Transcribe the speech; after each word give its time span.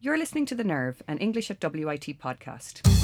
You're 0.00 0.16
listening 0.16 0.46
to 0.46 0.54
The 0.54 0.62
Nerve, 0.62 1.02
an 1.08 1.18
English 1.18 1.50
at 1.50 1.60
WIT 1.60 2.20
podcast. 2.20 2.97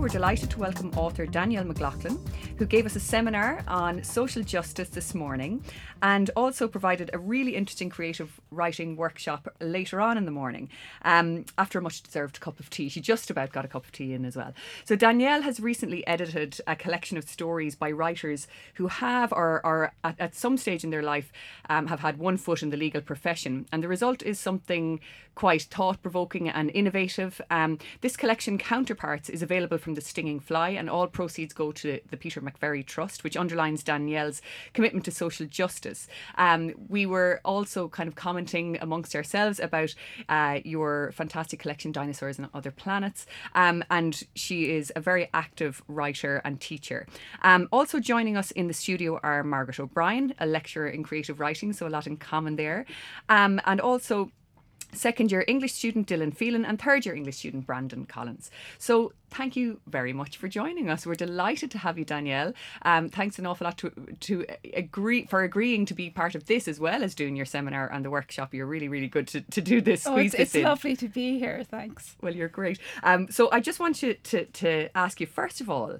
We're 0.00 0.08
delighted 0.08 0.48
to 0.48 0.58
welcome 0.58 0.90
author 0.96 1.26
Danielle 1.26 1.64
McLaughlin, 1.64 2.18
who 2.56 2.64
gave 2.64 2.86
us 2.86 2.96
a 2.96 3.00
seminar 3.00 3.62
on 3.68 4.02
social 4.02 4.42
justice 4.42 4.88
this 4.88 5.14
morning 5.14 5.62
and 6.00 6.30
also 6.36 6.66
provided 6.66 7.10
a 7.12 7.18
really 7.18 7.54
interesting 7.54 7.90
creative 7.90 8.40
writing 8.50 8.96
workshop 8.96 9.54
later 9.60 10.00
on 10.00 10.16
in 10.16 10.24
the 10.24 10.30
morning 10.30 10.70
um, 11.02 11.44
after 11.58 11.78
a 11.78 11.82
much 11.82 12.02
deserved 12.02 12.40
cup 12.40 12.58
of 12.58 12.70
tea. 12.70 12.88
She 12.88 13.02
just 13.02 13.28
about 13.28 13.52
got 13.52 13.66
a 13.66 13.68
cup 13.68 13.84
of 13.84 13.92
tea 13.92 14.14
in 14.14 14.24
as 14.24 14.36
well. 14.36 14.54
So, 14.86 14.96
Danielle 14.96 15.42
has 15.42 15.60
recently 15.60 16.06
edited 16.06 16.58
a 16.66 16.76
collection 16.76 17.18
of 17.18 17.28
stories 17.28 17.74
by 17.74 17.90
writers 17.90 18.48
who 18.74 18.86
have, 18.86 19.34
or, 19.34 19.60
are 19.66 19.92
at, 20.02 20.16
at 20.18 20.34
some 20.34 20.56
stage 20.56 20.82
in 20.82 20.88
their 20.88 21.02
life, 21.02 21.30
um, 21.68 21.88
have 21.88 22.00
had 22.00 22.16
one 22.16 22.38
foot 22.38 22.62
in 22.62 22.70
the 22.70 22.78
legal 22.78 23.02
profession. 23.02 23.66
And 23.70 23.82
the 23.82 23.88
result 23.88 24.22
is 24.22 24.38
something 24.38 25.00
quite 25.34 25.62
thought 25.62 26.02
provoking 26.02 26.48
and 26.48 26.70
innovative. 26.70 27.40
Um, 27.50 27.78
this 28.00 28.16
collection, 28.16 28.58
Counterparts, 28.58 29.28
is 29.28 29.42
available 29.42 29.78
from 29.78 29.89
the 29.94 30.00
Stinging 30.00 30.40
Fly, 30.40 30.70
and 30.70 30.88
all 30.88 31.06
proceeds 31.06 31.52
go 31.52 31.72
to 31.72 32.00
the 32.10 32.16
Peter 32.16 32.40
McVerry 32.40 32.84
Trust, 32.84 33.24
which 33.24 33.36
underlines 33.36 33.82
Danielle's 33.82 34.42
commitment 34.72 35.04
to 35.04 35.10
social 35.10 35.46
justice. 35.46 36.08
Um, 36.38 36.72
we 36.88 37.06
were 37.06 37.40
also 37.44 37.88
kind 37.88 38.08
of 38.08 38.14
commenting 38.14 38.78
amongst 38.80 39.14
ourselves 39.14 39.60
about 39.60 39.94
uh, 40.28 40.60
your 40.64 41.12
fantastic 41.12 41.60
collection, 41.60 41.92
Dinosaurs 41.92 42.38
on 42.38 42.48
Other 42.54 42.70
Planets, 42.70 43.26
um, 43.54 43.82
and 43.90 44.22
she 44.34 44.70
is 44.70 44.92
a 44.96 45.00
very 45.00 45.28
active 45.34 45.82
writer 45.88 46.40
and 46.44 46.60
teacher. 46.60 47.06
Um, 47.42 47.68
also 47.72 48.00
joining 48.00 48.36
us 48.36 48.50
in 48.52 48.66
the 48.66 48.74
studio 48.74 49.18
are 49.22 49.42
Margaret 49.42 49.80
O'Brien, 49.80 50.34
a 50.38 50.46
lecturer 50.46 50.88
in 50.88 51.02
creative 51.02 51.40
writing, 51.40 51.72
so 51.72 51.86
a 51.86 51.88
lot 51.88 52.06
in 52.06 52.16
common 52.16 52.56
there, 52.56 52.86
um, 53.28 53.60
and 53.64 53.80
also 53.80 54.30
second 54.92 55.30
year 55.30 55.44
English 55.46 55.72
student 55.72 56.08
Dylan 56.08 56.34
Phelan 56.34 56.64
and 56.64 56.80
third 56.80 57.06
year 57.06 57.14
English 57.14 57.36
student 57.38 57.66
Brandon 57.66 58.04
Collins. 58.04 58.50
So 58.78 59.12
thank 59.30 59.56
you 59.56 59.80
very 59.86 60.12
much 60.12 60.36
for 60.36 60.48
joining 60.48 60.90
us. 60.90 61.06
We're 61.06 61.14
delighted 61.14 61.70
to 61.72 61.78
have 61.78 61.98
you, 61.98 62.04
Danielle. 62.04 62.52
Um, 62.82 63.08
thanks 63.08 63.38
an 63.38 63.46
awful 63.46 63.64
lot 63.64 63.78
to 63.78 63.90
to 64.20 64.46
agree 64.74 65.26
for 65.26 65.42
agreeing 65.42 65.86
to 65.86 65.94
be 65.94 66.10
part 66.10 66.34
of 66.34 66.46
this 66.46 66.68
as 66.68 66.80
well 66.80 67.02
as 67.02 67.14
doing 67.14 67.36
your 67.36 67.46
seminar 67.46 67.90
and 67.92 68.04
the 68.04 68.10
workshop. 68.10 68.54
You're 68.54 68.66
really 68.66 68.88
really 68.88 69.08
good 69.08 69.28
to, 69.28 69.40
to 69.40 69.60
do 69.60 69.80
this. 69.80 70.06
Oh, 70.06 70.16
it's, 70.16 70.34
it's 70.34 70.54
lovely 70.54 70.96
to 70.96 71.08
be 71.08 71.38
here. 71.38 71.64
Thanks. 71.64 72.16
Well, 72.20 72.34
you're 72.34 72.48
great. 72.48 72.78
Um, 73.02 73.30
so 73.30 73.48
I 73.52 73.60
just 73.60 73.80
want 73.80 74.02
you 74.02 74.14
to 74.14 74.44
to 74.44 74.88
ask 74.96 75.20
you 75.20 75.26
first 75.26 75.60
of 75.60 75.70
all 75.70 75.98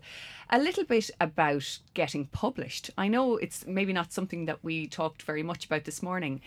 a 0.51 0.59
little 0.59 0.85
bit 0.85 1.11
about 1.21 1.79
getting 1.95 2.27
published. 2.27 2.91
I 2.99 3.09
know 3.09 3.37
it's 3.37 3.67
maybe 3.67 3.93
not 3.93 4.13
something 4.13 4.47
that 4.47 4.63
we 4.63 4.89
talked 4.89 5.23
very 5.23 5.43
much 5.43 5.67
about 5.67 5.85
this 5.85 6.03
morning. 6.03 6.41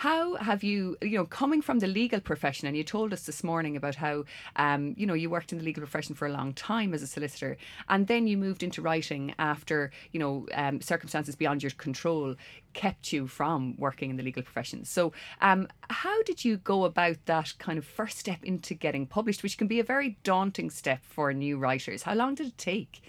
How 0.00 0.34
have 0.34 0.62
you, 0.62 0.98
you 1.00 1.16
know, 1.16 1.24
coming 1.24 1.62
from 1.62 1.78
the 1.78 1.86
legal 1.86 2.20
profession, 2.20 2.68
and 2.68 2.76
you 2.76 2.84
told 2.84 3.14
us 3.14 3.22
this 3.22 3.42
morning 3.42 3.78
about 3.78 3.94
how, 3.94 4.24
um, 4.56 4.94
you 4.98 5.06
know, 5.06 5.14
you 5.14 5.30
worked 5.30 5.52
in 5.52 5.58
the 5.58 5.64
legal 5.64 5.80
profession 5.80 6.14
for 6.14 6.26
a 6.26 6.32
long 6.32 6.52
time 6.52 6.92
as 6.92 7.00
a 7.00 7.06
solicitor, 7.06 7.56
and 7.88 8.06
then 8.06 8.26
you 8.26 8.36
moved 8.36 8.62
into 8.62 8.82
writing 8.82 9.34
after, 9.38 9.90
you 10.12 10.20
know, 10.20 10.46
um, 10.52 10.82
circumstances 10.82 11.34
beyond 11.34 11.62
your 11.62 11.72
control 11.72 12.34
kept 12.74 13.10
you 13.10 13.26
from 13.26 13.74
working 13.78 14.10
in 14.10 14.16
the 14.18 14.22
legal 14.22 14.42
profession. 14.42 14.84
So, 14.84 15.14
um, 15.40 15.66
how 15.88 16.22
did 16.24 16.44
you 16.44 16.58
go 16.58 16.84
about 16.84 17.16
that 17.24 17.54
kind 17.58 17.78
of 17.78 17.86
first 17.86 18.18
step 18.18 18.44
into 18.44 18.74
getting 18.74 19.06
published, 19.06 19.42
which 19.42 19.56
can 19.56 19.66
be 19.66 19.80
a 19.80 19.84
very 19.84 20.18
daunting 20.24 20.68
step 20.68 21.00
for 21.06 21.32
new 21.32 21.56
writers? 21.56 22.02
How 22.02 22.12
long 22.12 22.34
did 22.34 22.48
it 22.48 22.58
take? 22.58 23.00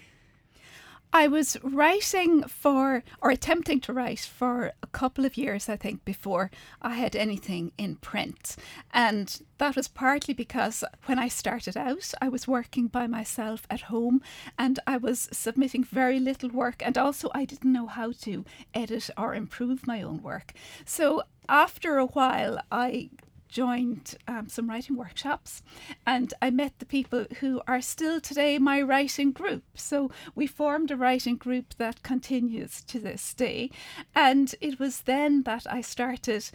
I 1.12 1.26
was 1.26 1.56
writing 1.62 2.42
for, 2.42 3.02
or 3.22 3.30
attempting 3.30 3.80
to 3.80 3.92
write 3.92 4.20
for 4.20 4.72
a 4.82 4.86
couple 4.88 5.24
of 5.24 5.38
years, 5.38 5.68
I 5.68 5.76
think, 5.76 6.04
before 6.04 6.50
I 6.82 6.94
had 6.94 7.16
anything 7.16 7.72
in 7.78 7.96
print. 7.96 8.56
And 8.92 9.40
that 9.56 9.74
was 9.74 9.88
partly 9.88 10.34
because 10.34 10.84
when 11.06 11.18
I 11.18 11.28
started 11.28 11.76
out, 11.76 12.12
I 12.20 12.28
was 12.28 12.46
working 12.46 12.88
by 12.88 13.06
myself 13.06 13.66
at 13.70 13.82
home 13.82 14.20
and 14.58 14.78
I 14.86 14.98
was 14.98 15.28
submitting 15.32 15.82
very 15.82 16.20
little 16.20 16.50
work. 16.50 16.82
And 16.84 16.98
also, 16.98 17.30
I 17.34 17.46
didn't 17.46 17.72
know 17.72 17.86
how 17.86 18.12
to 18.22 18.44
edit 18.74 19.08
or 19.16 19.34
improve 19.34 19.86
my 19.86 20.02
own 20.02 20.22
work. 20.22 20.52
So 20.84 21.22
after 21.48 21.96
a 21.96 22.06
while, 22.06 22.60
I 22.70 23.10
joined 23.48 24.16
um, 24.26 24.48
some 24.48 24.68
writing 24.68 24.96
workshops 24.96 25.62
and 26.06 26.32
I 26.40 26.50
met 26.50 26.78
the 26.78 26.86
people 26.86 27.26
who 27.40 27.60
are 27.66 27.80
still 27.80 28.20
today 28.20 28.58
my 28.58 28.80
writing 28.82 29.32
group. 29.32 29.64
So 29.74 30.10
we 30.34 30.46
formed 30.46 30.90
a 30.90 30.96
writing 30.96 31.36
group 31.36 31.74
that 31.78 32.02
continues 32.02 32.82
to 32.82 32.98
this 32.98 33.34
day. 33.34 33.70
And 34.14 34.54
it 34.60 34.78
was 34.78 35.02
then 35.02 35.42
that 35.42 35.66
I 35.68 35.80
started 35.80 36.50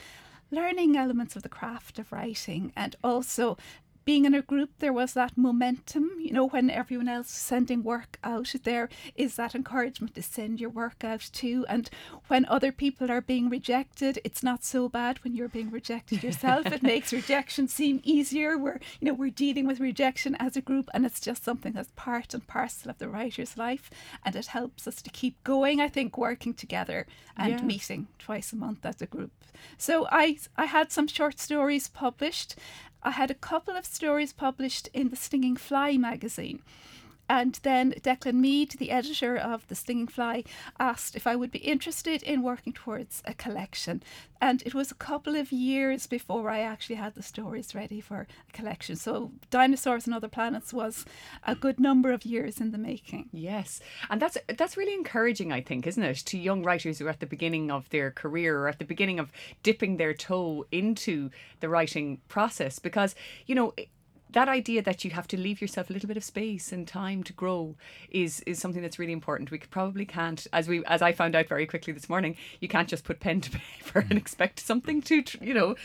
learning 0.51 0.95
elements 0.95 1.35
of 1.35 1.43
the 1.43 1.49
craft 1.49 1.97
of 1.97 2.11
writing 2.11 2.71
and 2.75 2.95
also 3.03 3.57
being 4.05 4.25
in 4.25 4.33
a 4.33 4.41
group, 4.41 4.71
there 4.79 4.93
was 4.93 5.13
that 5.13 5.37
momentum. 5.37 6.11
You 6.19 6.31
know, 6.31 6.47
when 6.47 6.69
everyone 6.69 7.07
else 7.07 7.29
is 7.29 7.35
sending 7.35 7.83
work 7.83 8.17
out, 8.23 8.53
there 8.63 8.89
is 9.15 9.35
that 9.35 9.55
encouragement 9.55 10.15
to 10.15 10.21
send 10.21 10.59
your 10.59 10.69
work 10.69 11.03
out 11.03 11.29
too. 11.31 11.65
And 11.69 11.89
when 12.27 12.45
other 12.45 12.71
people 12.71 13.11
are 13.11 13.21
being 13.21 13.49
rejected, 13.49 14.19
it's 14.23 14.43
not 14.43 14.63
so 14.63 14.89
bad 14.89 15.23
when 15.23 15.33
you're 15.33 15.47
being 15.47 15.71
rejected 15.71 16.23
yourself. 16.23 16.65
it 16.65 16.83
makes 16.93 17.13
rejection 17.13 17.67
seem 17.67 18.01
easier. 18.03 18.57
We're, 18.57 18.79
you 18.99 19.07
know, 19.07 19.13
we're 19.13 19.29
dealing 19.29 19.67
with 19.67 19.79
rejection 19.79 20.35
as 20.39 20.57
a 20.57 20.61
group, 20.61 20.89
and 20.93 21.05
it's 21.05 21.19
just 21.19 21.43
something 21.43 21.73
that's 21.73 21.91
part 21.95 22.33
and 22.33 22.45
parcel 22.45 22.91
of 22.91 22.97
the 22.97 23.09
writer's 23.09 23.57
life, 23.57 23.89
and 24.25 24.35
it 24.35 24.47
helps 24.47 24.87
us 24.87 25.01
to 25.01 25.09
keep 25.09 25.41
going. 25.43 25.79
I 25.79 25.87
think 25.87 26.17
working 26.17 26.53
together 26.53 27.07
and 27.37 27.59
yeah. 27.59 27.61
meeting 27.61 28.07
twice 28.19 28.53
a 28.53 28.55
month 28.55 28.85
as 28.85 29.01
a 29.01 29.05
group. 29.05 29.31
So 29.77 30.07
I 30.11 30.37
I 30.57 30.65
had 30.65 30.91
some 30.91 31.07
short 31.07 31.39
stories 31.39 31.87
published, 31.87 32.55
I 33.03 33.11
had 33.11 33.29
a 33.29 33.35
couple 33.35 33.75
of 33.75 33.85
stories 33.85 34.31
published 34.31 34.87
in 34.93 35.09
the 35.09 35.15
Stinging 35.17 35.57
Fly 35.57 35.97
magazine. 35.97 36.61
And 37.29 37.59
then 37.63 37.93
Declan 37.93 38.35
Meade, 38.35 38.71
the 38.71 38.91
editor 38.91 39.37
of 39.37 39.67
The 39.67 39.75
Stinging 39.75 40.07
Fly, 40.07 40.43
asked 40.79 41.15
if 41.15 41.25
I 41.25 41.35
would 41.35 41.51
be 41.51 41.59
interested 41.59 42.21
in 42.21 42.43
working 42.43 42.73
towards 42.73 43.23
a 43.25 43.33
collection. 43.33 44.03
And 44.41 44.61
it 44.65 44.73
was 44.73 44.91
a 44.91 44.95
couple 44.95 45.37
of 45.37 45.53
years 45.53 46.05
before 46.05 46.49
I 46.49 46.59
actually 46.59 46.97
had 46.97 47.15
the 47.15 47.23
stories 47.23 47.73
ready 47.73 48.01
for 48.01 48.27
a 48.49 48.51
collection. 48.51 48.97
So 48.97 49.31
Dinosaurs 49.49 50.05
on 50.05 50.13
Other 50.13 50.27
Planets 50.27 50.73
was 50.73 51.05
a 51.45 51.55
good 51.55 51.79
number 51.79 52.11
of 52.11 52.25
years 52.25 52.59
in 52.59 52.71
the 52.71 52.77
making. 52.77 53.29
Yes. 53.31 53.79
And 54.09 54.21
that's 54.21 54.37
that's 54.57 54.75
really 54.75 54.93
encouraging, 54.93 55.53
I 55.53 55.61
think, 55.61 55.87
isn't 55.87 56.03
it, 56.03 56.17
to 56.17 56.37
young 56.37 56.61
writers 56.63 56.99
who 56.99 57.05
are 57.07 57.09
at 57.09 57.21
the 57.21 57.25
beginning 57.25 57.71
of 57.71 57.89
their 57.89 58.11
career 58.11 58.59
or 58.59 58.67
at 58.67 58.79
the 58.79 58.85
beginning 58.85 59.17
of 59.17 59.31
dipping 59.63 59.95
their 59.95 60.13
toe 60.13 60.65
into 60.71 61.29
the 61.61 61.69
writing 61.69 62.19
process 62.27 62.79
because, 62.79 63.15
you 63.45 63.55
know, 63.55 63.73
that 64.33 64.49
idea 64.49 64.81
that 64.81 65.03
you 65.05 65.11
have 65.11 65.27
to 65.29 65.37
leave 65.37 65.61
yourself 65.61 65.89
a 65.89 65.93
little 65.93 66.07
bit 66.07 66.17
of 66.17 66.23
space 66.23 66.71
and 66.71 66.87
time 66.87 67.23
to 67.23 67.33
grow 67.33 67.75
is 68.09 68.41
is 68.41 68.59
something 68.59 68.81
that's 68.81 68.99
really 68.99 69.13
important. 69.13 69.51
We 69.51 69.59
probably 69.59 70.05
can't, 70.05 70.45
as 70.51 70.67
we 70.67 70.83
as 70.85 71.01
I 71.01 71.13
found 71.13 71.35
out 71.35 71.47
very 71.47 71.65
quickly 71.65 71.93
this 71.93 72.09
morning, 72.09 72.35
you 72.59 72.67
can't 72.67 72.87
just 72.87 73.03
put 73.03 73.19
pen 73.19 73.41
to 73.41 73.51
paper 73.83 74.05
and 74.09 74.17
expect 74.17 74.59
something 74.59 75.01
to 75.03 75.23
you 75.41 75.53
know 75.53 75.75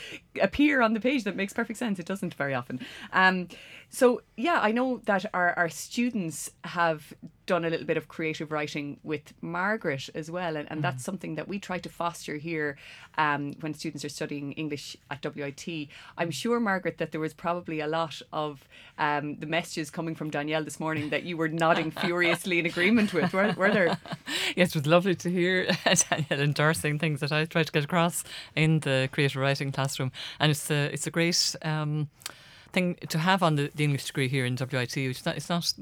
appear 0.40 0.80
on 0.82 0.94
the 0.94 1.00
page 1.00 1.24
that 1.24 1.36
makes 1.36 1.52
perfect 1.52 1.78
sense. 1.78 1.98
It 1.98 2.06
doesn't 2.06 2.34
very 2.34 2.54
often. 2.54 2.80
Um, 3.12 3.48
so 3.90 4.22
yeah, 4.36 4.60
I 4.60 4.72
know 4.72 5.00
that 5.04 5.26
our 5.32 5.54
our 5.56 5.68
students 5.68 6.50
have 6.64 7.14
done 7.48 7.64
a 7.64 7.70
little 7.70 7.86
bit 7.86 7.96
of 7.96 8.06
creative 8.06 8.52
writing 8.52 8.98
with 9.02 9.32
Margaret 9.40 10.08
as 10.14 10.30
well, 10.30 10.56
and, 10.56 10.70
and 10.70 10.78
mm. 10.78 10.82
that's 10.82 11.02
something 11.02 11.34
that 11.34 11.48
we 11.48 11.58
try 11.58 11.78
to 11.78 11.88
foster 11.88 12.36
here 12.36 12.76
um, 13.16 13.54
when 13.60 13.74
students 13.74 14.04
are 14.04 14.10
studying 14.10 14.52
English 14.52 14.96
at 15.10 15.24
WIT. 15.34 15.88
I'm 16.18 16.30
sure, 16.30 16.60
Margaret, 16.60 16.98
that 16.98 17.10
there 17.10 17.20
was 17.20 17.32
probably 17.32 17.80
a 17.80 17.88
lot 17.88 18.20
of 18.32 18.68
um, 18.98 19.36
the 19.36 19.46
messages 19.46 19.90
coming 19.90 20.14
from 20.14 20.30
Danielle 20.30 20.62
this 20.62 20.78
morning 20.78 21.08
that 21.08 21.22
you 21.24 21.38
were 21.38 21.48
nodding 21.48 21.90
furiously 21.90 22.58
in 22.58 22.66
agreement 22.66 23.14
with. 23.14 23.32
Were, 23.32 23.52
were 23.56 23.72
there? 23.72 23.98
Yes, 24.56 24.68
it 24.70 24.76
was 24.76 24.86
lovely 24.86 25.14
to 25.14 25.30
hear 25.30 25.66
Danielle 26.10 26.40
endorsing 26.40 26.98
things 26.98 27.20
that 27.20 27.32
I 27.32 27.44
tried 27.44 27.66
to 27.66 27.72
get 27.72 27.84
across 27.84 28.24
in 28.54 28.80
the 28.80 29.08
creative 29.12 29.40
writing 29.40 29.72
classroom, 29.72 30.12
and 30.38 30.50
it's 30.50 30.70
a 30.70 30.92
it's 30.92 31.06
a 31.06 31.10
great. 31.10 31.56
Um, 31.62 32.08
thing 32.72 32.96
to 33.08 33.18
have 33.18 33.42
on 33.42 33.56
the, 33.56 33.70
the 33.74 33.84
English 33.84 34.04
degree 34.04 34.28
here 34.28 34.44
in 34.44 34.56
WIT, 34.56 34.94
which 34.94 35.24
not, 35.24 35.36
it's 35.36 35.48
not 35.48 35.72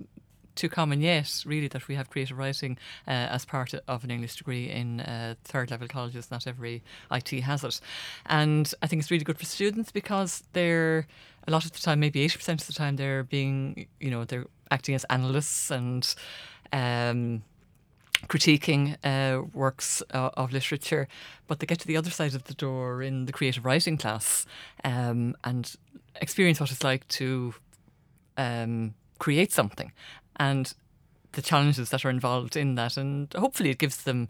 too 0.56 0.68
common 0.68 1.00
yet, 1.00 1.42
really, 1.46 1.68
that 1.68 1.88
we 1.88 1.94
have 1.94 2.10
creative 2.10 2.36
writing 2.36 2.78
uh, 3.06 3.10
as 3.10 3.44
part 3.44 3.74
of 3.86 4.04
an 4.04 4.10
English 4.10 4.36
degree 4.36 4.70
in 4.70 5.00
uh, 5.00 5.34
third 5.44 5.70
level 5.70 5.88
colleges. 5.88 6.30
Not 6.30 6.46
every 6.46 6.82
IT 7.10 7.30
has 7.40 7.64
it. 7.64 7.80
And 8.26 8.72
I 8.82 8.86
think 8.86 9.00
it's 9.00 9.10
really 9.10 9.24
good 9.24 9.38
for 9.38 9.44
students 9.44 9.92
because 9.92 10.42
they're, 10.52 11.06
a 11.46 11.50
lot 11.50 11.64
of 11.64 11.72
the 11.72 11.78
time, 11.78 12.00
maybe 12.00 12.26
80% 12.26 12.60
of 12.60 12.66
the 12.66 12.72
time, 12.72 12.96
they're 12.96 13.24
being, 13.24 13.86
you 14.00 14.10
know, 14.10 14.24
they're 14.24 14.46
acting 14.70 14.94
as 14.94 15.04
analysts 15.04 15.70
and, 15.70 16.14
um, 16.72 17.42
critiquing 18.28 18.96
uh, 19.04 19.42
works 19.52 20.02
uh, 20.12 20.30
of 20.34 20.52
literature, 20.52 21.06
but 21.46 21.60
they 21.60 21.66
get 21.66 21.78
to 21.80 21.86
the 21.86 21.96
other 21.96 22.10
side 22.10 22.34
of 22.34 22.44
the 22.44 22.54
door 22.54 23.02
in 23.02 23.26
the 23.26 23.32
creative 23.32 23.64
writing 23.64 23.96
class 23.96 24.46
um, 24.84 25.36
and 25.44 25.76
experience 26.20 26.58
what 26.60 26.70
it's 26.70 26.82
like 26.82 27.06
to 27.08 27.54
um, 28.36 28.94
create 29.18 29.52
something. 29.52 29.92
And 30.36 30.72
the 31.32 31.42
challenges 31.42 31.90
that 31.90 32.04
are 32.04 32.10
involved 32.10 32.56
in 32.56 32.74
that, 32.76 32.96
and 32.96 33.32
hopefully 33.34 33.70
it 33.70 33.78
gives 33.78 34.02
them 34.02 34.28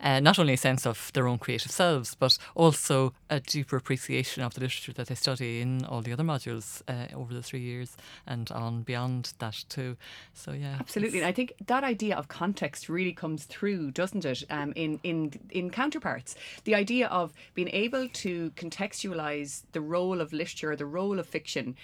uh, 0.00 0.20
not 0.20 0.38
only 0.38 0.54
a 0.54 0.56
sense 0.56 0.86
of 0.86 1.10
their 1.14 1.26
own 1.26 1.38
creative 1.38 1.70
selves, 1.70 2.14
but 2.14 2.36
also 2.54 3.14
a 3.30 3.40
deeper 3.40 3.76
appreciation 3.76 4.42
of 4.42 4.54
the 4.54 4.60
literature 4.60 4.92
that 4.92 5.08
they 5.08 5.14
study 5.14 5.60
in 5.60 5.84
all 5.84 6.02
the 6.02 6.12
other 6.12 6.22
modules 6.22 6.82
uh, 6.88 7.14
over 7.14 7.32
the 7.32 7.42
three 7.42 7.60
years 7.60 7.96
and 8.26 8.50
on 8.50 8.82
beyond 8.82 9.32
that 9.38 9.64
too. 9.68 9.96
So 10.34 10.52
yeah, 10.52 10.76
absolutely. 10.78 11.20
And 11.20 11.28
I 11.28 11.32
think 11.32 11.54
that 11.66 11.84
idea 11.84 12.16
of 12.16 12.28
context 12.28 12.88
really 12.88 13.12
comes 13.12 13.44
through, 13.44 13.92
doesn't 13.92 14.24
it? 14.24 14.44
Um, 14.50 14.72
in 14.76 15.00
in 15.02 15.32
in 15.50 15.70
counterparts, 15.70 16.36
the 16.64 16.74
idea 16.74 17.06
of 17.08 17.32
being 17.54 17.70
able 17.70 18.08
to 18.08 18.50
contextualize 18.50 19.62
the 19.72 19.80
role 19.80 20.20
of 20.20 20.32
literature, 20.32 20.76
the 20.76 20.86
role 20.86 21.18
of 21.18 21.26
fiction 21.26 21.76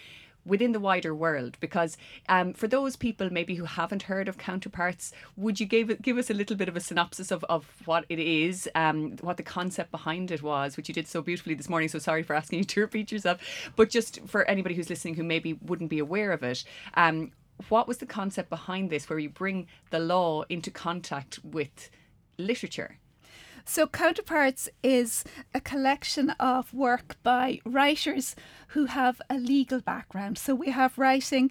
within 0.44 0.72
the 0.72 0.80
wider 0.80 1.14
world 1.14 1.56
because 1.60 1.96
um, 2.28 2.52
for 2.52 2.66
those 2.66 2.96
people 2.96 3.30
maybe 3.30 3.54
who 3.54 3.64
haven't 3.64 4.04
heard 4.04 4.28
of 4.28 4.38
counterparts 4.38 5.12
would 5.36 5.60
you 5.60 5.66
give 5.66 6.00
give 6.02 6.18
us 6.18 6.30
a 6.30 6.34
little 6.34 6.56
bit 6.56 6.68
of 6.68 6.76
a 6.76 6.80
synopsis 6.80 7.30
of, 7.30 7.44
of 7.44 7.66
what 7.84 8.04
it 8.08 8.18
is 8.18 8.68
um, 8.74 9.16
what 9.20 9.36
the 9.36 9.42
concept 9.42 9.90
behind 9.90 10.30
it 10.30 10.42
was 10.42 10.76
which 10.76 10.88
you 10.88 10.94
did 10.94 11.06
so 11.06 11.22
beautifully 11.22 11.54
this 11.54 11.68
morning 11.68 11.88
so 11.88 11.98
sorry 11.98 12.22
for 12.22 12.34
asking 12.34 12.58
you 12.58 12.64
to 12.64 12.80
repeat 12.82 13.12
yourself. 13.12 13.40
But 13.76 13.90
just 13.90 14.20
for 14.26 14.48
anybody 14.48 14.74
who's 14.74 14.90
listening 14.90 15.14
who 15.14 15.22
maybe 15.22 15.54
wouldn't 15.54 15.90
be 15.90 15.98
aware 15.98 16.32
of 16.32 16.42
it 16.42 16.64
um, 16.94 17.32
what 17.68 17.86
was 17.86 17.98
the 17.98 18.06
concept 18.06 18.50
behind 18.50 18.90
this 18.90 19.08
where 19.08 19.18
you 19.18 19.28
bring 19.28 19.66
the 19.90 19.98
law 19.98 20.42
into 20.48 20.70
contact 20.70 21.38
with 21.44 21.90
literature 22.38 22.98
so, 23.64 23.86
Counterparts 23.86 24.68
is 24.82 25.24
a 25.54 25.60
collection 25.60 26.30
of 26.40 26.72
work 26.72 27.16
by 27.22 27.60
writers 27.64 28.34
who 28.68 28.86
have 28.86 29.20
a 29.28 29.36
legal 29.36 29.80
background. 29.80 30.38
So, 30.38 30.54
we 30.54 30.70
have 30.70 30.98
writing, 30.98 31.50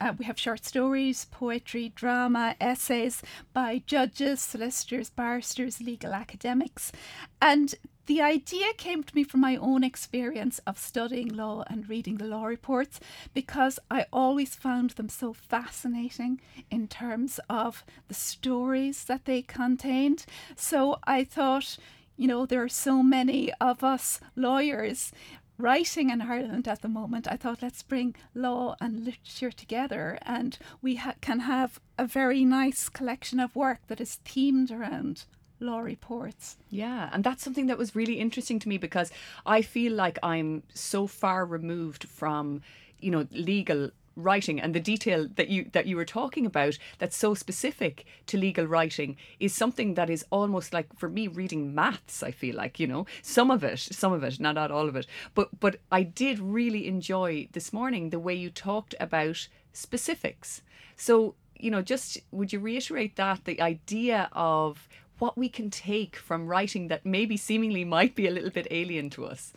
uh, 0.00 0.14
we 0.18 0.24
have 0.24 0.38
short 0.38 0.64
stories, 0.64 1.26
poetry, 1.30 1.92
drama, 1.94 2.56
essays 2.60 3.22
by 3.52 3.82
judges, 3.86 4.40
solicitors, 4.40 5.10
barristers, 5.10 5.80
legal 5.80 6.12
academics. 6.12 6.92
And 7.40 7.74
the 8.06 8.20
idea 8.20 8.72
came 8.76 9.04
to 9.04 9.14
me 9.14 9.22
from 9.22 9.40
my 9.40 9.56
own 9.56 9.84
experience 9.84 10.60
of 10.66 10.78
studying 10.78 11.28
law 11.28 11.64
and 11.68 11.88
reading 11.88 12.16
the 12.16 12.24
law 12.24 12.46
reports 12.46 12.98
because 13.32 13.78
I 13.90 14.06
always 14.12 14.54
found 14.54 14.90
them 14.90 15.08
so 15.08 15.32
fascinating 15.32 16.40
in 16.70 16.88
terms 16.88 17.38
of 17.48 17.84
the 18.08 18.14
stories 18.14 19.04
that 19.04 19.24
they 19.24 19.42
contained. 19.42 20.26
So 20.56 20.98
I 21.04 21.22
thought, 21.24 21.76
you 22.16 22.26
know, 22.26 22.44
there 22.44 22.62
are 22.62 22.68
so 22.68 23.02
many 23.02 23.52
of 23.60 23.84
us 23.84 24.20
lawyers 24.34 25.12
writing 25.58 26.10
in 26.10 26.20
Ireland 26.20 26.66
at 26.66 26.82
the 26.82 26.88
moment, 26.88 27.28
I 27.30 27.36
thought 27.36 27.62
let's 27.62 27.82
bring 27.82 28.16
law 28.34 28.74
and 28.80 29.04
literature 29.04 29.52
together 29.52 30.18
and 30.22 30.58
we 30.80 30.96
ha- 30.96 31.14
can 31.20 31.40
have 31.40 31.78
a 31.96 32.06
very 32.06 32.44
nice 32.44 32.88
collection 32.88 33.38
of 33.38 33.54
work 33.54 33.78
that 33.86 34.00
is 34.00 34.18
themed 34.24 34.72
around 34.72 35.24
law 35.62 35.80
reports. 35.80 36.56
Yeah, 36.70 37.08
and 37.12 37.24
that's 37.24 37.42
something 37.42 37.66
that 37.66 37.78
was 37.78 37.96
really 37.96 38.18
interesting 38.20 38.58
to 38.60 38.68
me 38.68 38.78
because 38.78 39.10
I 39.46 39.62
feel 39.62 39.92
like 39.92 40.18
I'm 40.22 40.62
so 40.74 41.06
far 41.06 41.46
removed 41.46 42.04
from, 42.04 42.62
you 42.98 43.10
know, 43.10 43.26
legal 43.30 43.90
writing 44.16 44.60
and 44.60 44.74
the 44.74 44.80
detail 44.80 45.26
that 45.36 45.48
you 45.48 45.68
that 45.72 45.86
you 45.86 45.96
were 45.96 46.04
talking 46.04 46.44
about 46.44 46.78
that's 46.98 47.16
so 47.16 47.34
specific 47.34 48.04
to 48.26 48.36
legal 48.36 48.66
writing 48.66 49.16
is 49.40 49.54
something 49.54 49.94
that 49.94 50.10
is 50.10 50.24
almost 50.30 50.72
like 50.72 50.86
for 50.98 51.08
me 51.08 51.26
reading 51.28 51.74
maths 51.74 52.22
I 52.22 52.30
feel 52.30 52.56
like 52.56 52.78
you 52.78 52.86
know 52.86 53.06
some 53.22 53.50
of 53.50 53.64
it 53.64 53.78
some 53.78 54.12
of 54.12 54.22
it 54.22 54.38
not 54.38 54.54
not 54.56 54.70
all 54.70 54.88
of 54.88 54.96
it 54.96 55.06
but 55.34 55.48
but 55.60 55.76
I 55.90 56.02
did 56.02 56.38
really 56.38 56.86
enjoy 56.86 57.48
this 57.52 57.72
morning 57.72 58.10
the 58.10 58.18
way 58.18 58.34
you 58.34 58.50
talked 58.50 58.94
about 59.00 59.48
specifics 59.72 60.62
so 60.96 61.34
you 61.56 61.70
know 61.70 61.80
just 61.80 62.18
would 62.32 62.52
you 62.52 62.60
reiterate 62.60 63.16
that 63.16 63.44
the 63.44 63.60
idea 63.60 64.28
of 64.32 64.88
what 65.22 65.38
we 65.38 65.48
can 65.48 65.70
take 65.70 66.16
from 66.16 66.48
writing 66.48 66.88
that 66.88 67.06
maybe 67.06 67.36
seemingly 67.36 67.84
might 67.84 68.16
be 68.16 68.26
a 68.26 68.30
little 68.32 68.50
bit 68.50 68.66
alien 68.72 69.08
to 69.08 69.24
us? 69.24 69.52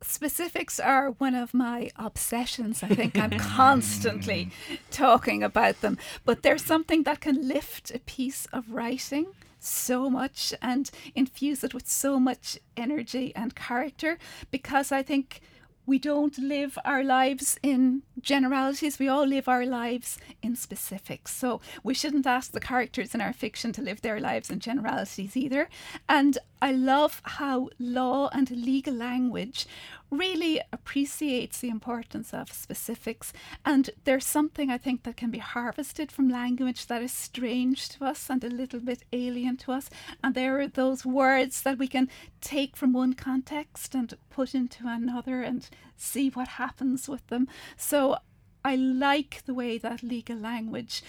Specifics 0.00 0.80
are 0.80 1.10
one 1.10 1.34
of 1.34 1.52
my 1.52 1.90
obsessions. 1.96 2.82
I 2.82 2.88
think 2.88 3.18
I'm 3.18 3.38
constantly 3.60 4.48
talking 4.90 5.42
about 5.42 5.82
them. 5.82 5.98
But 6.24 6.42
there's 6.42 6.64
something 6.64 7.02
that 7.02 7.20
can 7.20 7.46
lift 7.46 7.90
a 7.94 7.98
piece 7.98 8.46
of 8.50 8.70
writing 8.70 9.26
so 9.60 10.08
much 10.08 10.54
and 10.62 10.90
infuse 11.14 11.62
it 11.62 11.74
with 11.74 11.86
so 11.86 12.18
much 12.18 12.58
energy 12.78 13.30
and 13.36 13.54
character 13.54 14.16
because 14.50 14.90
I 14.90 15.02
think 15.02 15.42
we 15.86 15.98
don't 15.98 16.36
live 16.38 16.78
our 16.84 17.04
lives 17.04 17.58
in 17.62 18.02
generalities. 18.20 18.98
We 18.98 19.08
all 19.08 19.26
live 19.26 19.48
our 19.48 19.64
lives 19.64 20.18
in 20.42 20.56
specifics. 20.56 21.34
So 21.34 21.60
we 21.82 21.94
shouldn't 21.94 22.26
ask 22.26 22.50
the 22.50 22.60
characters 22.60 23.14
in 23.14 23.20
our 23.20 23.32
fiction 23.32 23.72
to 23.72 23.82
live 23.82 24.02
their 24.02 24.20
lives 24.20 24.50
in 24.50 24.58
generalities 24.58 25.36
either. 25.36 25.68
And 26.08 26.38
I 26.60 26.72
love 26.72 27.22
how 27.24 27.70
law 27.78 28.28
and 28.32 28.50
legal 28.50 28.94
language 28.94 29.66
really 30.10 30.60
appreciates 30.72 31.60
the 31.60 31.68
importance 31.68 32.32
of 32.32 32.52
specifics. 32.52 33.32
And 33.64 33.90
there's 34.04 34.24
something 34.24 34.70
I 34.70 34.78
think 34.78 35.02
that 35.02 35.16
can 35.16 35.30
be 35.30 35.38
harvested 35.38 36.12
from 36.12 36.28
language 36.28 36.86
that 36.86 37.02
is 37.02 37.12
strange 37.12 37.88
to 37.90 38.04
us 38.04 38.30
and 38.30 38.42
a 38.44 38.48
little 38.48 38.80
bit 38.80 39.04
alien 39.12 39.56
to 39.58 39.72
us. 39.72 39.90
And 40.22 40.34
there 40.34 40.60
are 40.60 40.68
those 40.68 41.04
words 41.04 41.62
that 41.62 41.78
we 41.78 41.88
can 41.88 42.08
take 42.40 42.76
from 42.76 42.92
one 42.92 43.14
context 43.14 43.94
and 43.94 44.14
put 44.30 44.54
into 44.54 44.86
another 44.86 45.42
and 45.42 45.68
see 45.96 46.28
what 46.30 46.48
happens 46.48 47.08
with 47.08 47.26
them. 47.28 47.48
So 47.76 48.18
I 48.64 48.76
like 48.76 49.44
the 49.46 49.54
way 49.54 49.78
that 49.78 50.02
legal 50.02 50.36
language 50.36 51.02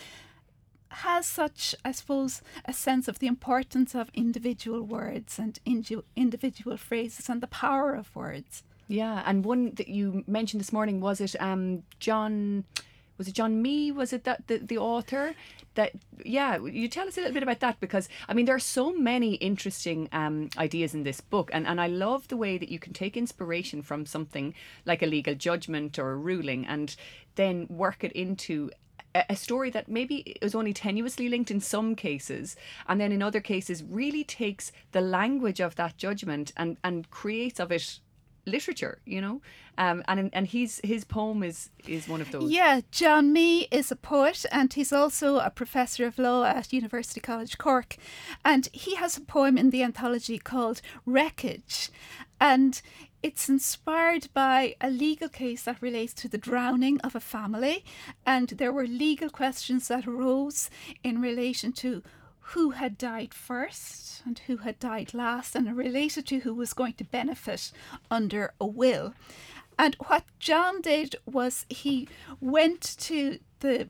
has 0.89 1.25
such, 1.25 1.75
I 1.83 1.91
suppose, 1.91 2.41
a 2.65 2.73
sense 2.73 3.07
of 3.07 3.19
the 3.19 3.27
importance 3.27 3.93
of 3.93 4.09
individual 4.13 4.83
words 4.83 5.37
and 5.37 5.59
individual 6.15 6.77
phrases 6.77 7.29
and 7.29 7.41
the 7.41 7.47
power 7.47 7.93
of 7.93 8.15
words. 8.15 8.63
Yeah, 8.87 9.21
and 9.25 9.43
one 9.43 9.73
that 9.75 9.89
you 9.89 10.23
mentioned 10.27 10.61
this 10.61 10.71
morning 10.71 11.01
was 11.01 11.19
it 11.19 11.35
um, 11.41 11.83
John 11.99 12.63
was 13.17 13.27
it 13.27 13.33
John 13.33 13.61
Mee? 13.61 13.91
Was 13.91 14.13
it 14.13 14.23
that 14.25 14.47
the, 14.47 14.59
the 14.59 14.77
author? 14.77 15.33
That 15.75 15.91
yeah, 16.23 16.57
you 16.57 16.87
tell 16.87 17.07
us 17.07 17.17
a 17.17 17.21
little 17.21 17.33
bit 17.33 17.43
about 17.43 17.59
that 17.59 17.79
because 17.79 18.09
I 18.27 18.33
mean 18.33 18.45
there 18.45 18.55
are 18.55 18.59
so 18.59 18.93
many 18.93 19.35
interesting 19.35 20.07
um, 20.11 20.49
ideas 20.57 20.93
in 20.93 21.03
this 21.03 21.21
book, 21.21 21.49
and 21.53 21.67
and 21.67 21.81
I 21.81 21.87
love 21.87 22.27
the 22.27 22.37
way 22.37 22.57
that 22.57 22.69
you 22.69 22.79
can 22.79 22.93
take 22.93 23.17
inspiration 23.17 23.81
from 23.81 24.05
something 24.05 24.53
like 24.85 25.01
a 25.01 25.07
legal 25.07 25.35
judgment 25.35 25.99
or 25.99 26.11
a 26.11 26.17
ruling, 26.17 26.65
and 26.65 26.95
then 27.35 27.67
work 27.69 28.03
it 28.03 28.11
into 28.13 28.71
a 29.29 29.35
story 29.35 29.69
that 29.71 29.87
maybe 29.87 30.17
is 30.41 30.53
only 30.53 30.73
tenuously 30.73 31.29
linked 31.29 31.49
in 31.49 31.59
some 31.59 31.95
cases 31.95 32.55
and 32.87 33.01
then 33.01 33.11
in 33.11 33.23
other 33.23 33.39
cases 33.39 33.83
really 33.83 34.23
takes 34.23 34.71
the 34.91 35.01
language 35.01 35.59
of 35.59 35.75
that 35.75 35.97
judgment 35.97 36.51
and 36.55 36.77
and 36.83 37.09
creates 37.09 37.59
of 37.59 37.71
it 37.71 37.99
literature, 38.47 38.99
you 39.05 39.21
know, 39.21 39.41
um, 39.77 40.03
and 40.07 40.29
and 40.33 40.47
he's 40.47 40.81
his 40.83 41.03
poem 41.03 41.43
is 41.43 41.69
is 41.87 42.07
one 42.07 42.21
of 42.21 42.31
those. 42.31 42.49
Yeah, 42.51 42.81
John 42.91 43.31
Mee 43.31 43.67
is 43.71 43.91
a 43.91 43.95
poet, 43.95 44.45
and 44.51 44.73
he's 44.73 44.91
also 44.91 45.37
a 45.37 45.49
professor 45.49 46.07
of 46.07 46.17
law 46.17 46.45
at 46.45 46.73
University 46.73 47.19
College 47.19 47.57
Cork, 47.57 47.97
and 48.43 48.67
he 48.73 48.95
has 48.95 49.17
a 49.17 49.21
poem 49.21 49.57
in 49.57 49.69
the 49.69 49.83
anthology 49.83 50.39
called 50.39 50.81
Wreckage, 51.05 51.89
and 52.41 52.81
it's 53.23 53.49
inspired 53.49 54.29
by 54.33 54.75
a 54.79 54.89
legal 54.89 55.27
case 55.27 55.63
that 55.63 55.81
relates 55.81 56.13
to 56.13 56.27
the 56.27 56.37
drowning 56.37 56.99
of 57.01 57.15
a 57.15 57.19
family, 57.19 57.83
and 58.25 58.49
there 58.49 58.71
were 58.71 58.87
legal 58.87 59.29
questions 59.29 59.87
that 59.87 60.07
arose 60.07 60.69
in 61.03 61.19
relation 61.21 61.71
to 61.73 62.03
who 62.51 62.71
had 62.71 62.97
died 62.97 63.33
first 63.33 64.21
and 64.25 64.39
who 64.47 64.57
had 64.57 64.79
died 64.79 65.13
last, 65.13 65.55
and 65.55 65.75
related 65.75 66.25
to 66.27 66.39
who 66.39 66.53
was 66.53 66.73
going 66.73 66.93
to 66.93 67.03
benefit 67.03 67.71
under 68.09 68.53
a 68.59 68.65
will. 68.65 69.13
And 69.77 69.95
what 70.07 70.23
John 70.39 70.81
did 70.81 71.15
was 71.25 71.65
he 71.69 72.07
went 72.39 72.81
to 72.99 73.39
the 73.59 73.87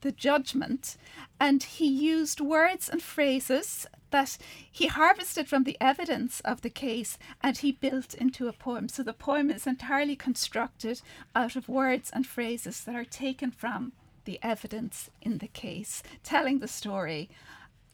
the 0.00 0.12
judgment 0.12 0.96
and 1.40 1.64
he 1.64 1.88
used 1.88 2.40
words 2.40 2.88
and 2.88 3.02
phrases 3.02 3.84
that 4.10 4.38
he 4.70 4.86
harvested 4.86 5.48
from 5.48 5.64
the 5.64 5.76
evidence 5.80 6.38
of 6.44 6.60
the 6.60 6.70
case 6.70 7.18
and 7.42 7.58
he 7.58 7.72
built 7.72 8.14
into 8.14 8.46
a 8.46 8.52
poem. 8.52 8.88
So 8.88 9.02
the 9.02 9.12
poem 9.12 9.50
is 9.50 9.66
entirely 9.66 10.14
constructed 10.14 11.02
out 11.34 11.56
of 11.56 11.68
words 11.68 12.10
and 12.12 12.24
phrases 12.24 12.84
that 12.84 12.94
are 12.94 13.04
taken 13.04 13.50
from 13.50 13.92
the 14.24 14.38
evidence 14.40 15.10
in 15.20 15.38
the 15.38 15.48
case, 15.48 16.04
telling 16.22 16.60
the 16.60 16.68
story 16.68 17.28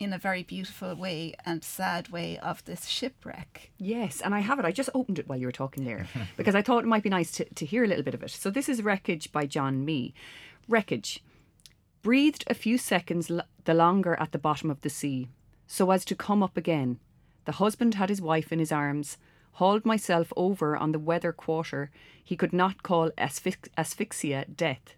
in 0.04 0.12
a 0.12 0.18
very 0.18 0.42
beautiful 0.42 0.94
way 0.94 1.34
and 1.44 1.64
sad 1.64 2.08
way 2.10 2.38
of 2.38 2.64
this 2.64 2.86
shipwreck. 2.86 3.70
Yes, 3.78 4.20
and 4.20 4.34
I 4.34 4.40
have 4.40 4.58
it. 4.58 4.64
I 4.64 4.70
just 4.70 4.90
opened 4.94 5.18
it 5.18 5.26
while 5.28 5.38
you 5.38 5.46
were 5.46 5.52
talking 5.52 5.84
there 5.84 6.06
because 6.36 6.54
I 6.54 6.62
thought 6.62 6.84
it 6.84 6.88
might 6.88 7.02
be 7.02 7.08
nice 7.10 7.32
to, 7.32 7.44
to 7.44 7.66
hear 7.66 7.82
a 7.84 7.88
little 7.88 8.04
bit 8.04 8.14
of 8.14 8.22
it. 8.22 8.30
So 8.30 8.50
this 8.50 8.68
is 8.68 8.82
Wreckage 8.82 9.32
by 9.32 9.46
John 9.46 9.84
Mee. 9.84 10.14
Wreckage. 10.68 11.22
Breathed 12.02 12.44
a 12.46 12.54
few 12.54 12.78
seconds 12.78 13.30
l- 13.30 13.42
the 13.64 13.74
longer 13.74 14.14
at 14.20 14.32
the 14.32 14.38
bottom 14.38 14.70
of 14.70 14.82
the 14.82 14.90
sea, 14.90 15.28
so 15.66 15.90
as 15.90 16.04
to 16.04 16.14
come 16.14 16.42
up 16.42 16.56
again. 16.56 17.00
The 17.46 17.52
husband 17.52 17.94
had 17.94 18.08
his 18.10 18.20
wife 18.22 18.52
in 18.52 18.58
his 18.58 18.72
arms. 18.72 19.18
Hauled 19.52 19.84
myself 19.86 20.32
over 20.36 20.76
on 20.76 20.92
the 20.92 20.98
weather 20.98 21.32
quarter. 21.32 21.90
He 22.22 22.36
could 22.36 22.52
not 22.52 22.82
call 22.82 23.10
asphyx- 23.16 23.68
asphyxia 23.78 24.46
death. 24.54 24.96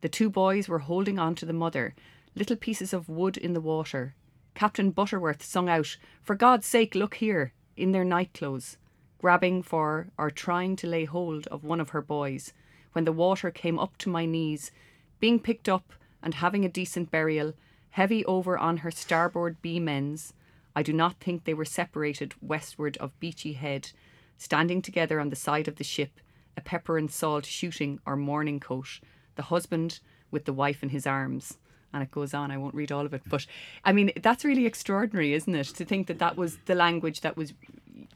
The 0.00 0.08
two 0.08 0.30
boys 0.30 0.68
were 0.68 0.78
holding 0.80 1.18
on 1.18 1.34
to 1.36 1.46
the 1.46 1.52
mother 1.52 1.94
little 2.34 2.56
pieces 2.56 2.92
of 2.92 3.08
wood 3.08 3.36
in 3.36 3.52
the 3.52 3.60
water. 3.60 4.14
Captain 4.58 4.90
Butterworth 4.90 5.40
sung 5.40 5.68
out, 5.68 5.96
For 6.20 6.34
God's 6.34 6.66
sake, 6.66 6.96
look 6.96 7.14
here, 7.14 7.52
in 7.76 7.92
their 7.92 8.02
night 8.02 8.34
clothes, 8.34 8.76
grabbing 9.18 9.62
for 9.62 10.08
or 10.18 10.32
trying 10.32 10.74
to 10.74 10.88
lay 10.88 11.04
hold 11.04 11.46
of 11.46 11.62
one 11.62 11.80
of 11.80 11.90
her 11.90 12.02
boys, 12.02 12.52
when 12.90 13.04
the 13.04 13.12
water 13.12 13.52
came 13.52 13.78
up 13.78 13.96
to 13.98 14.08
my 14.08 14.26
knees, 14.26 14.72
being 15.20 15.38
picked 15.38 15.68
up 15.68 15.92
and 16.24 16.34
having 16.34 16.64
a 16.64 16.68
decent 16.68 17.08
burial, 17.08 17.54
heavy 17.90 18.24
over 18.24 18.58
on 18.58 18.78
her 18.78 18.90
starboard 18.90 19.62
beam 19.62 19.88
ends. 19.88 20.34
I 20.74 20.82
do 20.82 20.92
not 20.92 21.20
think 21.20 21.44
they 21.44 21.54
were 21.54 21.64
separated 21.64 22.34
westward 22.42 22.96
of 22.96 23.16
Beachy 23.20 23.52
Head, 23.52 23.92
standing 24.38 24.82
together 24.82 25.20
on 25.20 25.28
the 25.28 25.36
side 25.36 25.68
of 25.68 25.76
the 25.76 25.84
ship, 25.84 26.18
a 26.56 26.60
pepper 26.60 26.98
and 26.98 27.12
salt 27.12 27.46
shooting 27.46 28.00
or 28.04 28.16
morning 28.16 28.58
coat, 28.58 28.98
the 29.36 29.42
husband 29.54 30.00
with 30.32 30.46
the 30.46 30.52
wife 30.52 30.82
in 30.82 30.88
his 30.88 31.06
arms. 31.06 31.58
And 31.92 32.02
it 32.02 32.10
goes 32.10 32.34
on. 32.34 32.50
I 32.50 32.58
won't 32.58 32.74
read 32.74 32.92
all 32.92 33.06
of 33.06 33.14
it, 33.14 33.22
but 33.28 33.46
I 33.84 33.92
mean 33.92 34.12
that's 34.22 34.44
really 34.44 34.66
extraordinary, 34.66 35.32
isn't 35.32 35.54
it? 35.54 35.68
To 35.68 35.84
think 35.84 36.06
that 36.08 36.18
that 36.18 36.36
was 36.36 36.58
the 36.66 36.74
language 36.74 37.22
that 37.22 37.36
was 37.36 37.54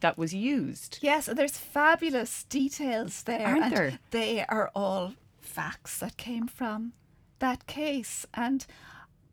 that 0.00 0.19
was 0.19 0.35
used. 0.35 0.99
Yes, 1.00 1.26
there's 1.26 1.57
fabulous 1.57 2.45
details 2.45 3.23
there, 3.23 3.47
Aren't 3.47 3.64
and 3.64 3.73
there? 3.76 3.99
they 4.11 4.45
are 4.47 4.71
all 4.75 5.14
facts 5.41 5.99
that 6.00 6.17
came 6.17 6.47
from 6.49 6.93
that 7.38 7.67
case, 7.67 8.26
and 8.35 8.67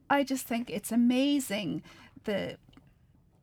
I 0.09 0.23
just 0.23 0.47
think 0.47 0.69
it's 0.69 0.91
amazing 0.91 1.83
the 2.23 2.57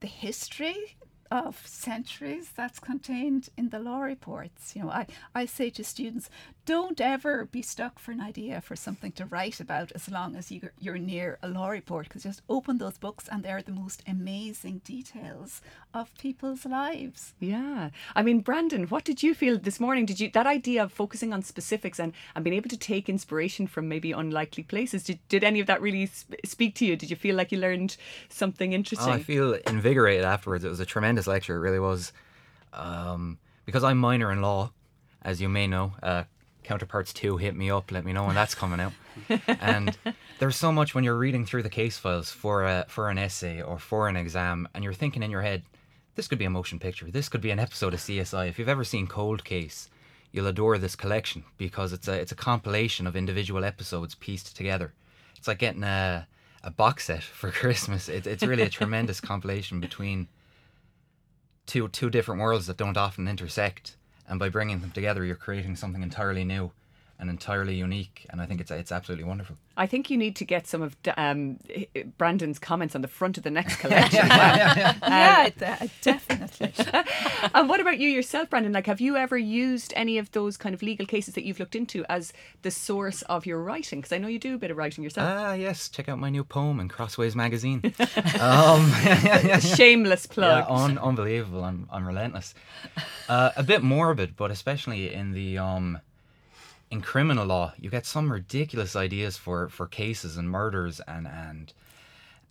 the 0.00 0.06
history 0.06 0.96
of 1.30 1.66
centuries 1.66 2.50
that's 2.56 2.78
contained 2.78 3.48
in 3.56 3.70
the 3.70 3.78
law 3.78 4.00
reports. 4.00 4.74
You 4.74 4.82
know, 4.82 4.90
I, 4.90 5.06
I 5.34 5.46
say 5.46 5.70
to 5.70 5.84
students, 5.84 6.30
don't 6.64 7.00
ever 7.00 7.44
be 7.44 7.62
stuck 7.62 7.98
for 7.98 8.10
an 8.10 8.20
idea 8.20 8.60
for 8.60 8.74
something 8.76 9.12
to 9.12 9.24
write 9.24 9.60
about 9.60 9.92
as 9.92 10.10
long 10.10 10.34
as 10.36 10.50
you, 10.50 10.68
you're 10.80 10.98
near 10.98 11.38
a 11.42 11.48
law 11.48 11.68
report, 11.68 12.08
because 12.08 12.24
just 12.24 12.42
open 12.48 12.78
those 12.78 12.98
books 12.98 13.28
and 13.30 13.42
they're 13.42 13.62
the 13.62 13.72
most 13.72 14.02
amazing 14.06 14.80
details 14.84 15.60
of 15.94 16.12
people's 16.18 16.66
lives. 16.66 17.34
Yeah. 17.38 17.90
I 18.14 18.22
mean, 18.22 18.40
Brandon, 18.40 18.84
what 18.88 19.04
did 19.04 19.22
you 19.22 19.32
feel 19.34 19.58
this 19.58 19.78
morning? 19.78 20.06
Did 20.06 20.20
you 20.20 20.30
that 20.30 20.46
idea 20.46 20.82
of 20.82 20.92
focusing 20.92 21.32
on 21.32 21.42
specifics 21.42 22.00
and, 22.00 22.12
and 22.34 22.44
being 22.44 22.56
able 22.56 22.68
to 22.68 22.76
take 22.76 23.08
inspiration 23.08 23.66
from 23.68 23.88
maybe 23.88 24.12
unlikely 24.12 24.64
places? 24.64 25.04
Did, 25.04 25.20
did 25.28 25.44
any 25.44 25.60
of 25.60 25.68
that 25.68 25.80
really 25.80 26.06
sp- 26.10 26.36
speak 26.44 26.74
to 26.76 26.84
you? 26.84 26.96
Did 26.96 27.10
you 27.10 27.16
feel 27.16 27.36
like 27.36 27.52
you 27.52 27.58
learned 27.58 27.96
something 28.28 28.72
interesting? 28.72 29.08
Oh, 29.08 29.12
I 29.12 29.22
feel 29.22 29.54
invigorated 29.54 30.24
afterwards. 30.24 30.64
It 30.64 30.68
was 30.68 30.80
a 30.80 30.86
tremendous 30.86 31.15
lecture. 31.26 31.56
It 31.56 31.60
really 31.60 31.78
was. 31.78 32.12
Um, 32.72 33.38
because 33.64 33.84
I'm 33.84 33.98
minor 33.98 34.30
in 34.32 34.42
law, 34.42 34.72
as 35.22 35.40
you 35.40 35.48
may 35.48 35.66
know. 35.66 35.92
Uh, 36.02 36.24
counterparts 36.62 37.12
two 37.12 37.36
hit 37.36 37.54
me 37.54 37.70
up, 37.70 37.92
let 37.92 38.04
me 38.04 38.12
know 38.12 38.24
when 38.24 38.34
that's 38.34 38.54
coming 38.54 38.80
out. 38.80 38.92
and 39.60 39.96
there's 40.38 40.56
so 40.56 40.72
much 40.72 40.94
when 40.94 41.04
you're 41.04 41.16
reading 41.16 41.46
through 41.46 41.62
the 41.62 41.70
case 41.70 41.96
files 41.96 42.30
for 42.30 42.64
a, 42.64 42.84
for 42.88 43.08
an 43.08 43.18
essay 43.18 43.62
or 43.62 43.78
for 43.78 44.08
an 44.08 44.16
exam, 44.16 44.68
and 44.74 44.84
you're 44.84 44.92
thinking 44.92 45.22
in 45.22 45.30
your 45.30 45.42
head, 45.42 45.62
this 46.16 46.28
could 46.28 46.38
be 46.38 46.44
a 46.44 46.50
motion 46.50 46.78
picture. 46.78 47.10
This 47.10 47.28
could 47.28 47.40
be 47.40 47.50
an 47.50 47.58
episode 47.58 47.94
of 47.94 48.00
CSI. 48.00 48.48
If 48.48 48.58
you've 48.58 48.68
ever 48.68 48.84
seen 48.84 49.06
Cold 49.06 49.44
Case, 49.44 49.88
you'll 50.32 50.46
adore 50.46 50.78
this 50.78 50.96
collection 50.96 51.44
because 51.56 51.92
it's 51.92 52.08
a 52.08 52.14
it's 52.14 52.32
a 52.32 52.36
compilation 52.36 53.06
of 53.06 53.16
individual 53.16 53.64
episodes 53.64 54.14
pieced 54.14 54.56
together. 54.56 54.92
It's 55.36 55.48
like 55.48 55.58
getting 55.58 55.84
a 55.84 56.26
a 56.64 56.70
box 56.70 57.04
set 57.04 57.22
for 57.22 57.50
Christmas. 57.62 58.08
It, 58.08 58.26
it's 58.26 58.42
really 58.42 58.64
a 58.64 58.68
tremendous 58.68 59.20
compilation 59.20 59.78
between 59.78 60.28
two 61.66 61.88
two 61.88 62.10
different 62.10 62.40
worlds 62.40 62.66
that 62.66 62.76
don't 62.76 62.96
often 62.96 63.28
intersect, 63.28 63.96
and 64.28 64.38
by 64.38 64.48
bringing 64.48 64.80
them 64.80 64.90
together, 64.90 65.24
you're 65.24 65.36
creating 65.36 65.76
something 65.76 66.02
entirely 66.02 66.44
new 66.44 66.70
and 67.18 67.30
entirely 67.30 67.74
unique. 67.74 68.26
And 68.30 68.40
I 68.40 68.46
think 68.46 68.60
it's 68.60 68.70
it's 68.70 68.92
absolutely 68.92 69.24
wonderful. 69.24 69.56
I 69.76 69.86
think 69.86 70.08
you 70.10 70.16
need 70.16 70.36
to 70.36 70.44
get 70.44 70.66
some 70.66 70.80
of 70.82 70.96
um, 71.18 71.58
Brandon's 72.16 72.58
comments 72.58 72.94
on 72.94 73.02
the 73.02 73.08
front 73.08 73.36
of 73.36 73.44
the 73.44 73.50
next 73.50 73.76
collection. 73.80 74.26
yeah, 74.26 75.50
de- 75.50 75.90
definitely. 76.00 76.72
and 77.54 77.68
what 77.68 77.80
about 77.80 77.98
you 77.98 78.08
yourself, 78.08 78.48
Brandon? 78.48 78.72
Like, 78.72 78.86
have 78.86 79.00
you 79.02 79.16
ever 79.16 79.36
used 79.36 79.92
any 79.94 80.16
of 80.16 80.32
those 80.32 80.56
kind 80.56 80.74
of 80.74 80.82
legal 80.82 81.04
cases 81.04 81.34
that 81.34 81.44
you've 81.44 81.60
looked 81.60 81.76
into 81.76 82.04
as 82.08 82.32
the 82.62 82.70
source 82.70 83.20
of 83.22 83.44
your 83.44 83.62
writing? 83.62 84.00
Because 84.00 84.12
I 84.12 84.18
know 84.18 84.28
you 84.28 84.38
do 84.38 84.54
a 84.54 84.58
bit 84.58 84.70
of 84.70 84.76
writing 84.78 85.04
yourself. 85.04 85.28
Ah, 85.30 85.52
yes. 85.52 85.88
Check 85.90 86.08
out 86.08 86.18
my 86.18 86.30
new 86.30 86.44
poem 86.44 86.80
in 86.80 86.88
Crossways 86.88 87.36
magazine. 87.36 87.82
um, 88.40 88.90
Shameless 89.60 90.26
plug. 90.26 90.66
Yeah, 90.68 90.74
un- 90.74 90.98
unbelievable. 90.98 91.64
I'm, 91.64 91.86
I'm 91.92 92.06
relentless. 92.06 92.54
Uh, 93.28 93.50
a 93.56 93.62
bit 93.62 93.82
morbid, 93.82 94.36
but 94.36 94.50
especially 94.50 95.12
in 95.12 95.32
the 95.32 95.58
um, 95.58 96.00
in 96.90 97.00
criminal 97.00 97.46
law, 97.46 97.72
you 97.78 97.90
get 97.90 98.06
some 98.06 98.32
ridiculous 98.32 98.94
ideas 98.94 99.36
for, 99.36 99.68
for 99.68 99.86
cases 99.86 100.36
and 100.36 100.50
murders 100.50 101.00
and 101.06 101.26
and 101.26 101.72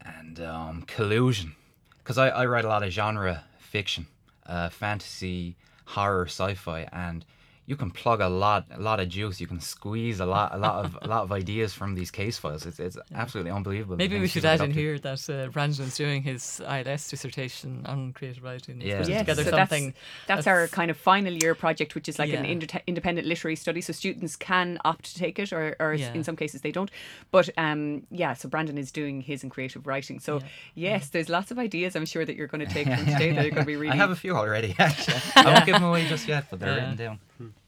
and 0.02 0.40
um, 0.40 0.84
collusion. 0.84 1.56
Because 2.00 2.18
I, 2.18 2.30
I 2.30 2.46
write 2.46 2.66
a 2.66 2.68
lot 2.68 2.84
of 2.84 2.92
genre 2.92 3.44
fiction, 3.58 4.06
uh, 4.46 4.70
fantasy, 4.70 5.56
horror, 5.86 6.26
sci-fi, 6.26 6.88
and 6.92 7.26
you 7.68 7.76
can 7.76 7.90
plug 7.90 8.22
a 8.22 8.30
lot 8.30 8.66
a 8.72 8.80
lot 8.80 9.00
of 9.00 9.10
juice. 9.10 9.42
You 9.42 9.48
can 9.48 9.60
squeeze 9.60 10.20
a 10.20 10.26
lot 10.26 10.54
a 10.54 10.58
lot 10.58 10.86
of 10.86 10.98
a 11.02 11.08
lot 11.08 11.24
of 11.24 11.32
ideas 11.32 11.74
from 11.74 11.96
these 11.96 12.12
case 12.12 12.38
files. 12.38 12.66
It's, 12.66 12.80
it's 12.80 12.98
absolutely 13.14 13.52
unbelievable. 13.52 13.98
Maybe 13.98 14.20
we 14.20 14.28
should 14.28 14.46
add 14.46 14.62
in 14.62 14.68
to. 14.70 14.74
here 14.80 15.00
that 15.00 15.30
uh, 15.30 15.48
Brandon's 15.48 15.98
doing 15.98 16.22
his 16.22 16.62
ILS 16.62 17.10
dissertation 17.10 17.84
on 17.88 18.14
creative 18.14 18.44
writing. 18.44 18.80
He's 18.80 18.90
Yeah. 18.90 19.04
Yes, 19.08 19.20
together 19.22 19.44
so 19.46 19.50
something. 19.52 19.94
That's, 20.28 20.46
that's 20.46 20.48
our 20.48 20.68
kind 20.68 20.92
of 20.92 20.98
final 20.98 21.34
year 21.34 21.56
project, 21.56 21.96
which 21.96 22.08
is 22.08 22.20
like 22.20 22.32
an 22.34 22.46
inter- 22.46 22.82
independent 22.86 23.28
literary 23.28 23.56
study. 23.56 23.82
So 23.82 23.94
students 23.94 24.36
can 24.36 24.78
opt 24.86 25.06
to 25.06 25.16
take 25.16 25.40
it, 25.40 25.52
or, 25.52 25.76
or 25.80 25.94
Yeah. 25.96 26.14
in 26.14 26.24
some 26.24 26.36
cases 26.36 26.62
they 26.62 26.72
don't. 26.72 26.92
But 27.32 27.50
um, 27.58 28.04
yeah, 28.12 28.34
so 28.34 28.48
Brandon 28.48 28.78
is 28.78 28.92
doing 28.92 29.22
his 29.22 29.44
in 29.44 29.50
creative 29.50 29.88
writing. 29.88 30.20
So 30.20 30.40
yes, 30.76 31.10
there's 31.10 31.30
lots 31.30 31.50
of 31.50 31.58
ideas. 31.58 31.96
I'm 31.96 32.06
sure 32.06 32.26
that 32.26 32.36
you're 32.36 32.48
going 32.48 32.66
to 32.66 32.72
take 32.72 32.86
from 32.88 33.06
today 33.14 33.32
that 33.32 33.42
you're 33.42 33.52
going 33.52 33.66
to 33.66 33.66
be 33.66 33.76
really. 33.76 33.94
I 33.94 33.96
have 33.96 34.12
a 34.12 34.16
few 34.16 34.36
already. 34.36 34.76
Actually, 34.78 35.18
I 35.36 35.52
won't 35.52 35.66
give 35.66 35.74
them 35.76 35.84
away 35.84 36.08
just 36.08 36.28
yet, 36.28 36.46
but 36.52 36.60
they're 36.60 36.70
Yeah. 36.70 36.76
written 36.76 36.96
down. 36.98 37.20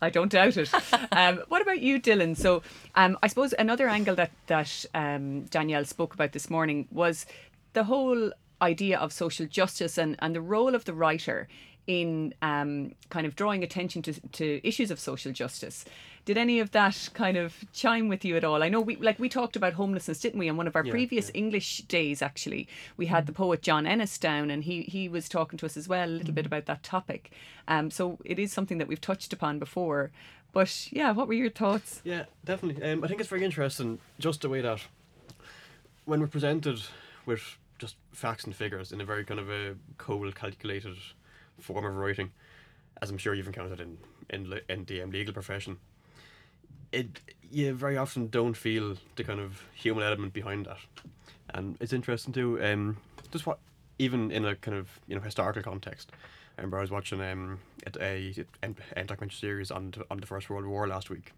I 0.01 0.09
don't 0.09 0.31
doubt 0.31 0.57
it. 0.57 0.69
Um, 1.11 1.41
what 1.47 1.61
about 1.61 1.79
you, 1.81 1.99
Dylan? 1.99 2.37
So, 2.37 2.61
um, 2.95 3.17
I 3.23 3.27
suppose 3.27 3.53
another 3.57 3.87
angle 3.89 4.15
that 4.15 4.31
that 4.47 4.85
um, 4.93 5.45
Danielle 5.45 5.85
spoke 5.85 6.13
about 6.13 6.31
this 6.31 6.49
morning 6.49 6.87
was 6.91 7.25
the 7.73 7.85
whole 7.85 8.31
idea 8.61 8.97
of 8.99 9.11
social 9.11 9.45
justice 9.45 9.97
and, 9.97 10.15
and 10.19 10.35
the 10.35 10.41
role 10.41 10.75
of 10.75 10.85
the 10.85 10.93
writer 10.93 11.47
in 11.87 12.33
um, 12.41 12.93
kind 13.09 13.25
of 13.25 13.35
drawing 13.35 13.63
attention 13.63 14.01
to, 14.03 14.13
to 14.13 14.61
issues 14.67 14.91
of 14.91 14.99
social 14.99 15.31
justice. 15.31 15.85
Did 16.25 16.37
any 16.37 16.59
of 16.59 16.71
that 16.71 17.09
kind 17.13 17.37
of 17.37 17.55
chime 17.71 18.09
with 18.09 18.25
you 18.25 18.35
at 18.35 18.43
all? 18.43 18.61
I 18.61 18.67
know 18.67 18.81
we 18.81 18.97
like 18.97 19.17
we 19.17 19.29
talked 19.29 19.55
about 19.55 19.73
homelessness, 19.73 20.19
didn't 20.19 20.39
we? 20.39 20.49
On 20.49 20.57
one 20.57 20.67
of 20.67 20.75
our 20.75 20.83
previous 20.83 21.31
English 21.33 21.83
days, 21.83 22.21
actually, 22.21 22.67
we 22.97 23.05
had 23.05 23.27
the 23.27 23.31
poet 23.31 23.61
John 23.61 23.87
Ennis 23.87 24.17
down, 24.17 24.51
and 24.51 24.65
he 24.65 24.81
he 24.81 25.07
was 25.07 25.29
talking 25.29 25.57
to 25.59 25.65
us 25.65 25.77
as 25.77 25.87
well 25.87 26.09
a 26.09 26.11
little 26.11 26.33
bit 26.33 26.45
about 26.45 26.65
that 26.65 26.83
topic. 26.83 27.31
Um, 27.69 27.89
so 27.89 28.17
it 28.25 28.39
is 28.39 28.51
something 28.51 28.77
that 28.77 28.89
we've 28.89 28.99
touched 28.99 29.31
upon 29.31 29.57
before. 29.57 30.11
But 30.51 30.91
yeah, 30.91 31.11
what 31.11 31.29
were 31.29 31.33
your 31.33 31.49
thoughts? 31.49 32.01
Yeah, 32.03 32.25
definitely. 32.43 32.83
Um, 32.83 33.05
I 33.05 33.07
think 33.07 33.21
it's 33.21 33.29
very 33.29 33.45
interesting 33.45 33.99
just 34.19 34.41
the 34.41 34.49
way 34.49 34.59
that 34.59 34.81
when 36.03 36.19
we're 36.19 36.27
presented 36.27 36.81
with 37.25 37.57
just 37.79 37.95
facts 38.11 38.43
and 38.43 38.55
figures 38.55 38.91
in 38.91 38.99
a 38.99 39.05
very 39.05 39.23
kind 39.23 39.39
of 39.39 39.49
a 39.49 39.75
cold, 39.97 40.35
calculated 40.35 40.97
form 41.59 41.85
of 41.85 41.95
writing, 41.95 42.31
as 43.01 43.09
I'm 43.09 43.17
sure 43.17 43.33
you've 43.33 43.47
encountered 43.47 43.79
in 43.79 43.97
in, 44.29 44.59
in 44.69 44.85
the 44.85 45.03
legal 45.05 45.33
profession, 45.33 45.77
it 46.91 47.19
you 47.49 47.73
very 47.73 47.97
often 47.97 48.27
don't 48.27 48.55
feel 48.55 48.97
the 49.15 49.23
kind 49.23 49.39
of 49.39 49.63
human 49.73 50.03
element 50.03 50.33
behind 50.33 50.65
that, 50.65 50.79
and 51.53 51.77
it's 51.79 51.93
interesting 51.93 52.33
too. 52.33 52.61
Um, 52.63 52.97
just 53.31 53.45
what 53.45 53.59
even 53.99 54.31
in 54.31 54.45
a 54.45 54.55
kind 54.55 54.77
of 54.77 54.99
you 55.07 55.15
know 55.15 55.21
historical 55.21 55.63
context. 55.63 56.11
I 56.57 56.61
remember 56.61 56.77
I 56.77 56.81
was 56.81 56.91
watching 56.91 57.21
um 57.21 57.59
a, 57.99 58.33
a, 58.63 58.73
a, 58.95 59.03
documentary 59.03 59.37
series 59.37 59.71
on 59.71 59.93
on 60.09 60.19
the 60.19 60.25
First 60.27 60.49
World 60.49 60.65
War 60.65 60.87
last 60.87 61.09
week, 61.09 61.33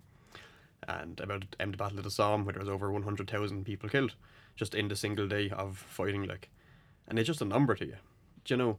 and 0.88 1.20
about 1.20 1.46
um, 1.60 1.72
the 1.72 1.78
Battle 1.78 1.98
of 1.98 2.04
the 2.04 2.12
Somme, 2.12 2.46
where 2.46 2.54
there 2.54 2.62
was 2.62 2.70
over 2.70 2.92
one 2.92 3.04
hundred 3.04 3.30
thousand 3.30 3.66
people 3.66 3.90
killed, 3.90 4.16
just 4.56 4.76
in 4.76 4.88
the 4.88 4.96
single 4.96 5.28
day 5.28 5.50
of 5.50 5.78
fighting. 5.78 6.24
Like, 6.24 6.50
and 7.08 7.20
it's 7.20 7.28
just 7.28 7.42
a 7.42 7.46
number 7.46 7.76
to 7.76 7.86
you, 7.86 7.98
do 8.46 8.54
you 8.54 8.58
know. 8.58 8.78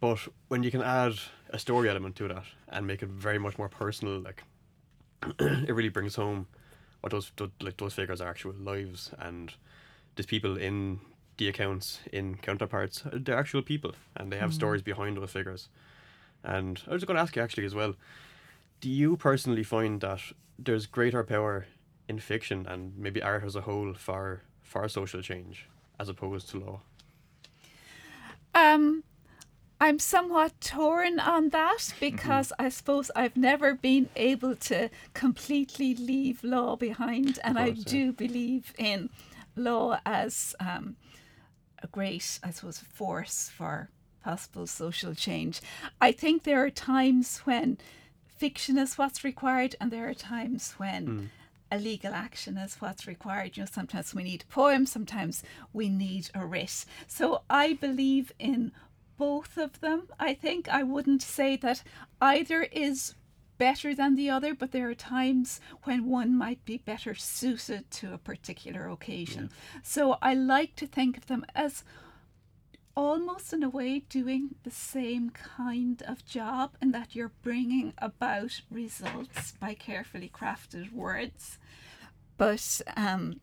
But 0.00 0.20
when 0.48 0.62
you 0.62 0.70
can 0.70 0.82
add 0.82 1.14
a 1.50 1.58
story 1.58 1.88
element 1.88 2.16
to 2.16 2.28
that 2.28 2.44
and 2.68 2.86
make 2.86 3.02
it 3.02 3.08
very 3.08 3.38
much 3.38 3.58
more 3.58 3.68
personal, 3.68 4.18
like 4.18 4.44
it 5.38 5.74
really 5.74 5.90
brings 5.90 6.14
home 6.14 6.46
what 7.00 7.12
those 7.12 7.32
tho- 7.36 7.50
like 7.60 7.76
those 7.76 7.94
figures 7.94 8.20
are 8.20 8.28
actual 8.28 8.52
lives 8.52 9.10
and 9.18 9.54
these 10.16 10.26
people 10.26 10.56
in 10.56 11.00
the 11.36 11.48
accounts 11.48 12.00
in 12.12 12.34
counterparts 12.36 13.02
they're 13.12 13.38
actual 13.38 13.62
people 13.62 13.92
and 14.16 14.30
they 14.30 14.36
have 14.36 14.52
stories 14.52 14.82
behind 14.82 15.16
those 15.16 15.30
figures. 15.30 15.68
And 16.42 16.80
i 16.88 16.92
was 16.92 17.04
going 17.04 17.16
to 17.16 17.22
ask 17.22 17.36
you 17.36 17.42
actually 17.42 17.66
as 17.66 17.74
well 17.74 17.94
do 18.80 18.88
you 18.88 19.16
personally 19.16 19.62
find 19.62 20.00
that 20.00 20.20
there's 20.58 20.86
greater 20.86 21.22
power 21.22 21.66
in 22.08 22.18
fiction 22.18 22.66
and 22.66 22.96
maybe 22.96 23.22
art 23.22 23.44
as 23.44 23.56
a 23.56 23.60
whole 23.62 23.94
for 23.94 24.42
for 24.62 24.88
social 24.88 25.20
change 25.20 25.68
as 25.98 26.08
opposed 26.08 26.48
to 26.50 26.58
law? 26.58 26.80
Um, 28.54 29.04
I'm 29.80 29.98
somewhat 29.98 30.60
torn 30.60 31.18
on 31.18 31.48
that 31.50 31.94
because 31.98 32.52
I 32.58 32.68
suppose 32.68 33.10
I've 33.16 33.36
never 33.36 33.74
been 33.74 34.10
able 34.14 34.54
to 34.56 34.90
completely 35.14 35.94
leave 35.94 36.44
law 36.44 36.76
behind, 36.76 37.38
and 37.42 37.58
I 37.58 37.68
course, 37.70 37.78
yeah. 37.78 37.84
do 37.86 38.12
believe 38.12 38.74
in 38.76 39.08
law 39.56 39.98
as 40.04 40.54
um, 40.60 40.96
a 41.82 41.86
great, 41.86 42.38
I 42.42 42.50
suppose, 42.50 42.78
force 42.78 43.50
for 43.56 43.88
possible 44.22 44.66
social 44.66 45.14
change. 45.14 45.62
I 45.98 46.12
think 46.12 46.42
there 46.42 46.62
are 46.62 46.70
times 46.70 47.38
when 47.44 47.78
fiction 48.36 48.76
is 48.76 48.98
what's 48.98 49.24
required, 49.24 49.76
and 49.80 49.90
there 49.90 50.08
are 50.08 50.14
times 50.14 50.74
when. 50.76 51.06
Mm. 51.06 51.28
A 51.72 51.78
legal 51.78 52.12
action 52.12 52.56
is 52.56 52.80
what's 52.80 53.06
required. 53.06 53.56
You 53.56 53.62
know, 53.62 53.68
sometimes 53.72 54.12
we 54.12 54.24
need 54.24 54.42
a 54.42 54.52
poem, 54.52 54.86
sometimes 54.86 55.44
we 55.72 55.88
need 55.88 56.28
a 56.34 56.44
writ. 56.44 56.84
So 57.06 57.42
I 57.48 57.74
believe 57.74 58.32
in 58.40 58.72
both 59.20 59.58
of 59.58 59.78
them. 59.80 60.08
I 60.18 60.32
think 60.32 60.66
I 60.70 60.82
wouldn't 60.82 61.20
say 61.20 61.54
that 61.56 61.82
either 62.22 62.62
is 62.62 63.14
better 63.58 63.94
than 63.94 64.16
the 64.16 64.30
other, 64.30 64.54
but 64.54 64.72
there 64.72 64.88
are 64.88 64.94
times 64.94 65.60
when 65.84 66.06
one 66.06 66.34
might 66.34 66.64
be 66.64 66.78
better 66.78 67.14
suited 67.14 67.90
to 67.90 68.14
a 68.14 68.18
particular 68.18 68.88
occasion. 68.88 69.50
Yeah. 69.50 69.80
So 69.82 70.16
I 70.22 70.32
like 70.32 70.74
to 70.76 70.86
think 70.86 71.18
of 71.18 71.26
them 71.26 71.44
as 71.54 71.84
almost 72.96 73.52
in 73.52 73.62
a 73.62 73.68
way 73.68 73.98
doing 74.08 74.54
the 74.62 74.70
same 74.70 75.28
kind 75.28 76.02
of 76.08 76.24
job 76.24 76.76
in 76.80 76.92
that 76.92 77.14
you're 77.14 77.32
bringing 77.42 77.92
about 77.98 78.62
results 78.70 79.52
by 79.60 79.74
carefully 79.74 80.30
crafted 80.34 80.94
words. 80.94 81.58
But 82.38 82.80
um, 82.96 83.42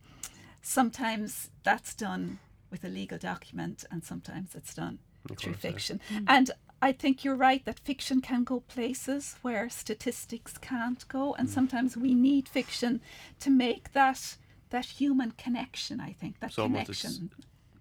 sometimes 0.60 1.52
that's 1.62 1.94
done 1.94 2.40
with 2.72 2.84
a 2.84 2.90
legal 2.90 3.20
document 3.20 3.86
and 3.92 4.04
sometimes 4.04 4.56
it's 4.56 4.74
done 4.74 4.98
through 5.36 5.54
fiction. 5.54 6.00
Mm. 6.12 6.26
And 6.28 6.52
I 6.82 6.92
think 6.92 7.24
you're 7.24 7.36
right 7.36 7.64
that 7.66 7.80
fiction 7.80 8.22
can 8.22 8.44
go 8.44 8.60
places 8.62 9.36
where 9.42 9.70
statistics 9.70 10.58
can't 10.58 11.08
go, 11.08 11.34
and 11.34 11.48
mm. 11.48 11.52
sometimes 11.52 11.98
we 11.98 12.14
need 12.14 12.48
fiction 12.48 13.02
to 13.40 13.50
make 13.50 13.94
that 13.94 14.38
that 14.70 14.86
human 14.86 15.32
connection. 15.32 16.00
I 16.00 16.14
think 16.14 16.40
that 16.40 16.54
so 16.54 16.68
connection. 16.68 17.32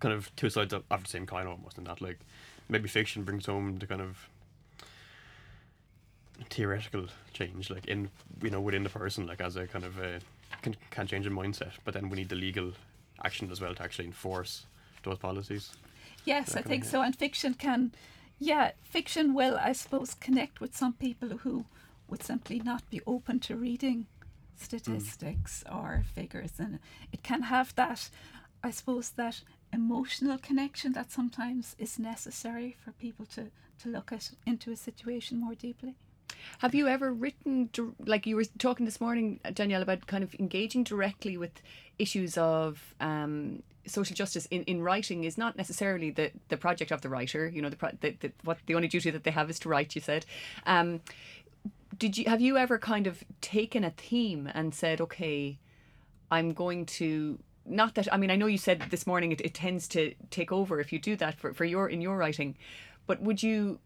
kind 0.00 0.15
of 0.15 0.35
two 0.37 0.50
sides 0.50 0.73
of, 0.73 0.85
of 0.91 1.03
the 1.03 1.09
same 1.09 1.26
coin, 1.26 1.47
almost, 1.47 1.79
in 1.79 1.85
that 1.85 2.00
like 2.00 2.21
maybe 2.69 2.88
fiction 2.88 3.25
brings 3.25 3.47
home 3.47 3.79
the 3.79 3.87
kind 3.87 4.00
of 4.00 4.29
theoretical 6.50 7.07
change, 7.33 7.71
like 7.71 7.87
in 7.87 8.11
you 8.43 8.50
know 8.50 8.61
within 8.61 8.83
the 8.83 8.91
person, 8.91 9.26
like 9.26 9.41
as 9.41 9.57
a 9.57 9.67
kind 9.67 9.85
of 9.85 9.99
a 9.99 10.21
can 10.62 10.76
can 10.91 11.07
change 11.07 11.26
a 11.26 11.31
mindset, 11.31 11.73
but 11.85 11.93
then 11.93 12.09
we 12.09 12.17
need 12.17 12.29
the 12.29 12.37
legal 12.37 12.73
action 13.25 13.50
as 13.50 13.61
well 13.61 13.75
to 13.75 13.83
actually 13.83 14.07
enforce 14.07 14.67
those 15.03 15.19
policies. 15.19 15.73
Yes, 16.26 16.56
I 16.56 16.61
think 16.61 16.85
so. 16.85 17.02
And 17.02 17.14
fiction 17.14 17.54
can, 17.54 17.92
yeah, 18.38 18.73
fiction 18.83 19.33
will, 19.33 19.56
I 19.56 19.73
suppose, 19.73 20.12
connect 20.14 20.61
with 20.61 20.76
some 20.76 20.92
people 20.92 21.38
who 21.38 21.64
would 22.09 22.23
simply 22.23 22.59
not 22.59 22.88
be 22.90 23.00
open 23.06 23.40
to 23.40 23.56
reading 23.56 24.06
statistics 24.56 25.64
mm. 25.66 25.75
or 25.75 26.04
figures. 26.14 26.54
And 26.59 26.80
it 27.12 27.23
can 27.23 27.42
have 27.42 27.75
that, 27.76 28.11
I 28.62 28.73
suppose, 28.73 29.11
that 29.11 29.42
emotional 29.73 30.38
connection 30.38 30.92
that 30.95 31.12
sometimes 31.12 31.76
is 31.78 31.99
necessary 31.99 32.76
for 32.85 32.90
people 32.90 33.26
to, 33.26 33.50
to 33.83 33.88
look 33.88 34.11
at 34.12 34.30
into 34.45 34.73
a 34.73 34.76
situation 34.76 35.40
more 35.40 35.54
deeply. 35.54 35.95
Have 36.61 36.75
you 36.75 36.88
ever 36.88 37.12
written, 37.12 37.71
like 38.04 38.26
you 38.26 38.37
were 38.37 38.45
talking 38.59 38.87
this 38.87 39.00
morning, 39.00 39.40
Danielle, 39.52 39.83
about 39.83 40.06
kind 40.06 40.25
of 40.25 40.35
engaging 40.35 40.85
directly 40.85 41.37
with 41.37 41.61
issues 41.99 42.38
of 42.38 42.95
um, 43.00 43.62
social 43.87 44.14
justice 44.14 44.47
in, 44.47 44.62
in 44.64 44.83
writing 44.83 45.25
is 45.25 45.38
not 45.38 45.56
necessarily 45.56 46.11
the, 46.11 46.30
the 46.49 46.56
project 46.56 46.90
of 46.90 47.02
the 47.02 47.09
writer. 47.09 47.49
You 47.49 47.62
know, 47.62 47.68
the, 47.68 47.92
the, 48.00 48.16
the 48.21 48.33
what 48.45 48.59
the 48.66 48.75
only 48.75 48.88
duty 48.88 49.11
that 49.11 49.25
they 49.25 49.30
have 49.30 49.50
is 49.50 49.59
to 49.61 49.68
write. 49.68 49.95
You 49.95 50.00
said. 50.00 50.26
Um, 50.66 51.00
did 51.99 52.18
you 52.18 52.25
have 52.28 52.40
you 52.40 52.56
ever 52.56 52.78
kind 52.78 53.06
of 53.06 53.25
taken 53.40 53.85
a 53.85 53.90
theme 53.90 54.50
and 54.52 54.75
said, 54.75 55.00
okay, 55.00 55.59
I'm 56.30 56.52
going 56.52 56.87
to 56.87 57.38
not 57.64 57.95
that 57.95 58.12
I 58.12 58.16
mean 58.16 58.30
I 58.30 58.37
know 58.37 58.47
you 58.47 58.59
said 58.59 58.85
this 58.90 59.06
morning 59.06 59.33
it, 59.33 59.40
it 59.40 59.54
tends 59.54 59.88
to 59.88 60.14
take 60.30 60.52
over 60.52 60.78
if 60.80 60.92
you 60.92 60.99
do 60.99 61.16
that 61.16 61.38
for, 61.38 61.52
for 61.52 61.64
your 61.64 61.88
in 61.88 62.00
your 62.00 62.16
writing, 62.16 62.56
but 63.06 63.21
would 63.23 63.42
you 63.42 63.78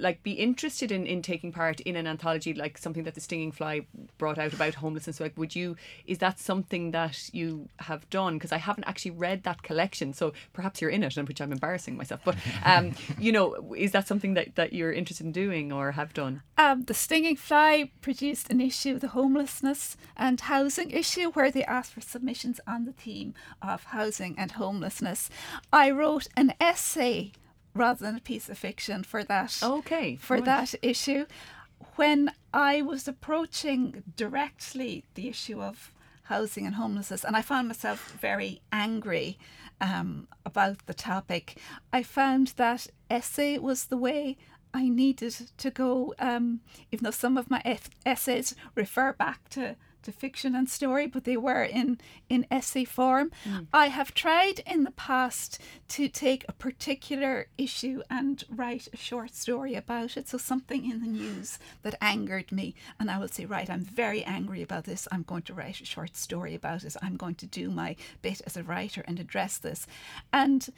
like 0.00 0.22
be 0.22 0.32
interested 0.32 0.90
in 0.90 1.06
in 1.06 1.22
taking 1.22 1.52
part 1.52 1.80
in 1.80 1.96
an 1.96 2.06
anthology 2.06 2.54
like 2.54 2.78
something 2.78 3.04
that 3.04 3.14
the 3.14 3.20
stinging 3.20 3.52
fly 3.52 3.86
brought 4.18 4.38
out 4.38 4.52
about 4.52 4.74
homelessness 4.74 5.20
like 5.20 5.36
would 5.36 5.54
you 5.54 5.76
is 6.06 6.18
that 6.18 6.38
something 6.38 6.90
that 6.92 7.30
you 7.32 7.68
have 7.80 8.08
done? 8.10 8.34
Because 8.34 8.52
i 8.52 8.58
haven't 8.58 8.84
actually 8.84 9.10
read 9.12 9.42
that 9.44 9.62
collection 9.62 10.12
so 10.12 10.32
perhaps 10.52 10.80
you're 10.80 10.90
in 10.90 11.02
it 11.02 11.16
and 11.16 11.28
which 11.28 11.40
i'm 11.40 11.52
embarrassing 11.52 11.96
myself 11.96 12.20
but 12.24 12.36
um 12.64 12.92
you 13.18 13.32
know 13.32 13.74
is 13.76 13.92
that 13.92 14.06
something 14.06 14.34
that 14.34 14.54
that 14.56 14.72
you're 14.72 14.92
interested 14.92 15.26
in 15.26 15.32
doing 15.32 15.72
or 15.72 15.92
have 15.92 16.14
done? 16.14 16.42
Um 16.56 16.82
the 16.82 16.94
stinging 16.94 17.36
fly 17.36 17.90
produced 18.00 18.50
an 18.50 18.60
issue 18.60 18.98
the 18.98 19.08
homelessness 19.08 19.96
and 20.16 20.40
housing 20.40 20.90
issue 20.90 21.30
where 21.32 21.50
they 21.50 21.64
asked 21.64 21.92
for 21.92 22.00
submissions 22.00 22.60
on 22.66 22.84
the 22.84 22.92
theme 22.92 23.34
of 23.60 23.84
housing 23.84 24.34
and 24.38 24.52
homelessness. 24.52 25.28
I 25.72 25.90
wrote 25.90 26.28
an 26.36 26.54
essay 26.60 27.32
rather 27.74 28.04
than 28.04 28.16
a 28.16 28.20
piece 28.20 28.48
of 28.48 28.58
fiction 28.58 29.02
for 29.02 29.24
that. 29.24 29.58
Okay. 29.62 30.16
For 30.16 30.36
right. 30.36 30.44
that 30.44 30.74
issue. 30.82 31.26
When 31.96 32.32
I 32.54 32.82
was 32.82 33.08
approaching 33.08 34.02
directly 34.16 35.04
the 35.14 35.28
issue 35.28 35.60
of 35.60 35.92
housing 36.24 36.66
and 36.66 36.76
homelessness, 36.76 37.24
and 37.24 37.36
I 37.36 37.42
found 37.42 37.68
myself 37.68 38.12
very 38.20 38.60
angry 38.70 39.38
um, 39.80 40.28
about 40.46 40.86
the 40.86 40.94
topic, 40.94 41.58
I 41.92 42.02
found 42.02 42.48
that 42.56 42.86
essay 43.10 43.58
was 43.58 43.86
the 43.86 43.96
way 43.96 44.36
I 44.74 44.88
needed 44.88 45.34
to 45.58 45.70
go, 45.70 46.14
um, 46.18 46.60
even 46.90 47.04
though 47.04 47.10
some 47.10 47.36
of 47.36 47.50
my 47.50 47.62
essays 48.06 48.54
refer 48.74 49.12
back 49.12 49.48
to 49.50 49.76
to 50.02 50.12
fiction 50.12 50.54
and 50.54 50.68
story, 50.68 51.06
but 51.06 51.24
they 51.24 51.36
were 51.36 51.62
in, 51.62 51.98
in 52.28 52.46
essay 52.50 52.84
form. 52.84 53.30
Mm. 53.44 53.66
I 53.72 53.86
have 53.88 54.14
tried 54.14 54.60
in 54.66 54.84
the 54.84 54.90
past 54.92 55.58
to 55.88 56.08
take 56.08 56.44
a 56.48 56.52
particular 56.52 57.46
issue 57.58 58.02
and 58.10 58.44
write 58.48 58.88
a 58.92 58.96
short 58.96 59.34
story 59.34 59.74
about 59.74 60.16
it. 60.16 60.28
So 60.28 60.38
something 60.38 60.90
in 60.90 61.00
the 61.00 61.08
news 61.08 61.58
that 61.82 61.94
angered 62.00 62.52
me. 62.52 62.74
And 62.98 63.10
I 63.10 63.18
will 63.18 63.28
say, 63.28 63.44
right, 63.44 63.68
I'm 63.68 63.84
very 63.84 64.22
angry 64.24 64.62
about 64.62 64.84
this. 64.84 65.08
I'm 65.12 65.22
going 65.22 65.42
to 65.42 65.54
write 65.54 65.80
a 65.80 65.84
short 65.84 66.16
story 66.16 66.54
about 66.54 66.84
it. 66.84 66.96
I'm 67.02 67.16
going 67.16 67.36
to 67.36 67.46
do 67.46 67.70
my 67.70 67.96
bit 68.20 68.40
as 68.46 68.56
a 68.56 68.62
writer 68.62 69.04
and 69.06 69.18
address 69.18 69.58
this. 69.58 69.86
And 70.32 70.68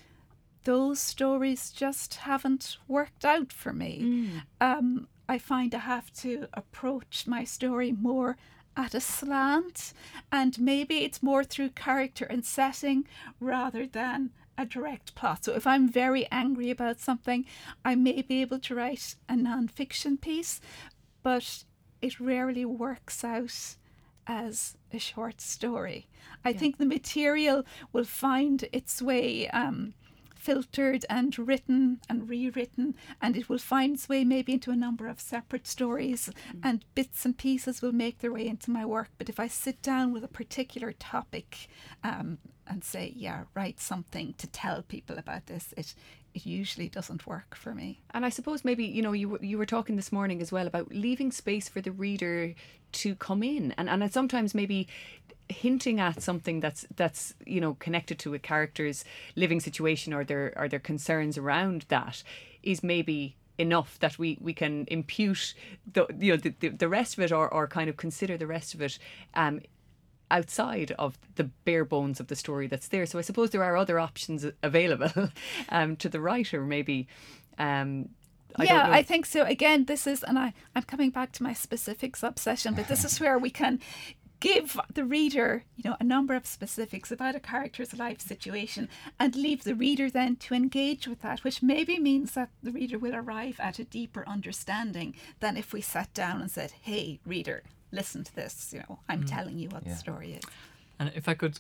those 0.64 0.98
stories 0.98 1.70
just 1.70 2.14
haven't 2.14 2.78
worked 2.88 3.24
out 3.24 3.52
for 3.52 3.72
me. 3.72 4.00
Mm. 4.02 4.42
Um, 4.60 5.08
I 5.28 5.38
find 5.38 5.74
I 5.74 5.78
have 5.78 6.12
to 6.14 6.48
approach 6.52 7.26
my 7.26 7.44
story 7.44 7.92
more 7.92 8.36
at 8.76 8.94
a 8.94 9.00
slant, 9.00 9.92
and 10.32 10.58
maybe 10.58 10.98
it's 10.98 11.22
more 11.22 11.44
through 11.44 11.70
character 11.70 12.24
and 12.24 12.44
setting 12.44 13.06
rather 13.40 13.86
than 13.86 14.30
a 14.56 14.64
direct 14.64 15.14
plot. 15.14 15.44
So 15.44 15.54
if 15.54 15.66
I'm 15.66 15.88
very 15.88 16.26
angry 16.30 16.70
about 16.70 17.00
something, 17.00 17.44
I 17.84 17.94
may 17.94 18.22
be 18.22 18.40
able 18.40 18.60
to 18.60 18.74
write 18.74 19.16
a 19.28 19.36
non-fiction 19.36 20.18
piece, 20.18 20.60
but 21.22 21.64
it 22.00 22.20
rarely 22.20 22.64
works 22.64 23.24
out 23.24 23.76
as 24.26 24.76
a 24.92 24.98
short 24.98 25.40
story. 25.40 26.06
I 26.44 26.50
yeah. 26.50 26.58
think 26.58 26.78
the 26.78 26.86
material 26.86 27.64
will 27.92 28.04
find 28.04 28.64
its 28.72 29.02
way 29.02 29.48
um, 29.48 29.94
filtered 30.44 31.06
and 31.08 31.38
written 31.38 32.00
and 32.08 32.28
rewritten, 32.28 32.94
and 33.20 33.34
it 33.34 33.48
will 33.48 33.58
find 33.58 33.94
its 33.94 34.08
way 34.08 34.24
maybe 34.24 34.52
into 34.52 34.70
a 34.70 34.76
number 34.76 35.06
of 35.08 35.18
separate 35.18 35.66
stories, 35.66 36.28
mm. 36.28 36.60
and 36.62 36.84
bits 36.94 37.24
and 37.24 37.38
pieces 37.38 37.80
will 37.80 37.92
make 37.92 38.18
their 38.18 38.32
way 38.32 38.46
into 38.46 38.70
my 38.70 38.84
work. 38.84 39.08
But 39.16 39.30
if 39.30 39.40
I 39.40 39.48
sit 39.48 39.80
down 39.80 40.12
with 40.12 40.22
a 40.22 40.28
particular 40.28 40.92
topic 40.92 41.68
um, 42.02 42.38
and 42.66 42.84
say, 42.84 43.14
yeah, 43.16 43.44
write 43.54 43.80
something 43.80 44.34
to 44.36 44.46
tell 44.46 44.82
people 44.82 45.16
about 45.18 45.46
this, 45.46 45.72
it 45.76 45.94
it 46.34 46.44
usually 46.44 46.88
doesn't 46.88 47.28
work 47.28 47.54
for 47.54 47.74
me. 47.74 48.00
And 48.12 48.26
I 48.26 48.28
suppose 48.28 48.64
maybe 48.64 48.84
you 48.84 49.02
know 49.02 49.12
you 49.12 49.38
you 49.40 49.56
were 49.56 49.66
talking 49.66 49.96
this 49.96 50.12
morning 50.12 50.42
as 50.42 50.52
well 50.52 50.66
about 50.66 50.92
leaving 50.92 51.32
space 51.32 51.68
for 51.68 51.80
the 51.80 51.92
reader 51.92 52.54
to 52.92 53.14
come 53.14 53.42
in, 53.42 53.72
and 53.78 53.88
and 53.88 54.12
sometimes 54.12 54.54
maybe 54.54 54.88
hinting 55.48 56.00
at 56.00 56.22
something 56.22 56.60
that's 56.60 56.86
that's 56.96 57.34
you 57.46 57.60
know 57.60 57.74
connected 57.74 58.18
to 58.18 58.34
a 58.34 58.38
character's 58.38 59.04
living 59.36 59.60
situation 59.60 60.12
or 60.12 60.24
their 60.24 60.52
or 60.56 60.68
their 60.68 60.78
concerns 60.78 61.36
around 61.36 61.84
that 61.88 62.22
is 62.62 62.82
maybe 62.82 63.36
enough 63.58 63.98
that 64.00 64.18
we 64.18 64.38
we 64.40 64.52
can 64.52 64.84
impute 64.88 65.54
the 65.92 66.06
you 66.18 66.32
know 66.32 66.36
the, 66.36 66.54
the, 66.60 66.68
the 66.68 66.88
rest 66.88 67.16
of 67.16 67.24
it 67.24 67.30
or, 67.30 67.52
or 67.52 67.66
kind 67.66 67.88
of 67.88 67.96
consider 67.96 68.36
the 68.36 68.46
rest 68.46 68.74
of 68.74 68.80
it 68.80 68.98
um 69.34 69.60
outside 70.30 70.92
of 70.98 71.18
the 71.36 71.44
bare 71.44 71.84
bones 71.84 72.18
of 72.18 72.28
the 72.28 72.36
story 72.36 72.66
that's 72.66 72.88
there 72.88 73.06
so 73.06 73.18
i 73.18 73.22
suppose 73.22 73.50
there 73.50 73.62
are 73.62 73.76
other 73.76 74.00
options 74.00 74.46
available 74.62 75.28
um 75.68 75.94
to 75.94 76.08
the 76.08 76.20
writer 76.20 76.62
maybe 76.64 77.06
um 77.58 78.08
I 78.56 78.64
yeah, 78.64 78.88
I 78.88 79.02
think 79.02 79.26
so. 79.26 79.42
Again, 79.42 79.86
this 79.86 80.06
is, 80.06 80.22
and 80.22 80.38
I, 80.38 80.54
I'm 80.76 80.84
coming 80.84 81.10
back 81.10 81.32
to 81.32 81.42
my 81.42 81.52
specifics 81.52 82.22
obsession, 82.22 82.74
but 82.74 82.86
this 82.86 83.04
is 83.04 83.18
where 83.18 83.36
we 83.36 83.50
can 83.50 83.80
give 84.44 84.78
the 84.92 85.04
reader, 85.04 85.64
you 85.74 85.88
know, 85.88 85.96
a 85.98 86.04
number 86.04 86.34
of 86.34 86.46
specifics 86.46 87.10
about 87.10 87.34
a 87.34 87.40
character's 87.40 87.96
life 87.98 88.20
situation 88.20 88.90
and 89.18 89.34
leave 89.34 89.64
the 89.64 89.74
reader 89.74 90.10
then 90.10 90.36
to 90.36 90.54
engage 90.54 91.08
with 91.08 91.22
that, 91.22 91.42
which 91.42 91.62
maybe 91.62 91.98
means 91.98 92.32
that 92.32 92.50
the 92.62 92.70
reader 92.70 92.98
will 92.98 93.16
arrive 93.16 93.58
at 93.58 93.78
a 93.78 93.84
deeper 93.84 94.22
understanding 94.26 95.14
than 95.40 95.56
if 95.56 95.72
we 95.72 95.80
sat 95.80 96.12
down 96.12 96.42
and 96.42 96.50
said, 96.50 96.72
"Hey, 96.82 97.20
reader, 97.24 97.62
listen 97.90 98.22
to 98.24 98.34
this. 98.34 98.72
You 98.74 98.80
know, 98.80 98.98
I'm 99.08 99.22
mm. 99.22 99.30
telling 99.30 99.58
you 99.58 99.70
what 99.70 99.82
yeah. 99.86 99.92
the 99.92 99.98
story 99.98 100.32
is." 100.34 100.44
And 100.98 101.10
if 101.14 101.26
I 101.26 101.34
could 101.34 101.58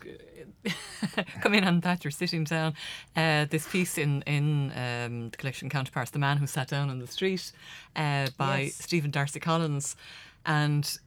come 1.40 1.54
in 1.54 1.64
on 1.64 1.80
that, 1.80 2.04
you're 2.04 2.10
sitting 2.10 2.44
down. 2.44 2.74
Uh, 3.16 3.46
this 3.48 3.66
piece 3.66 3.96
in 3.96 4.22
in 4.26 4.72
um, 4.76 5.30
the 5.30 5.36
collection 5.38 5.70
counterparts, 5.70 6.10
"The 6.10 6.18
Man 6.18 6.36
Who 6.36 6.46
Sat 6.46 6.68
Down 6.68 6.90
on 6.90 6.98
the 6.98 7.06
Street," 7.06 7.50
uh, 7.96 8.26
by 8.36 8.58
Yes. 8.60 8.74
Stephen 8.74 9.10
Darcy 9.10 9.40
Collins, 9.40 9.96
and 10.44 10.98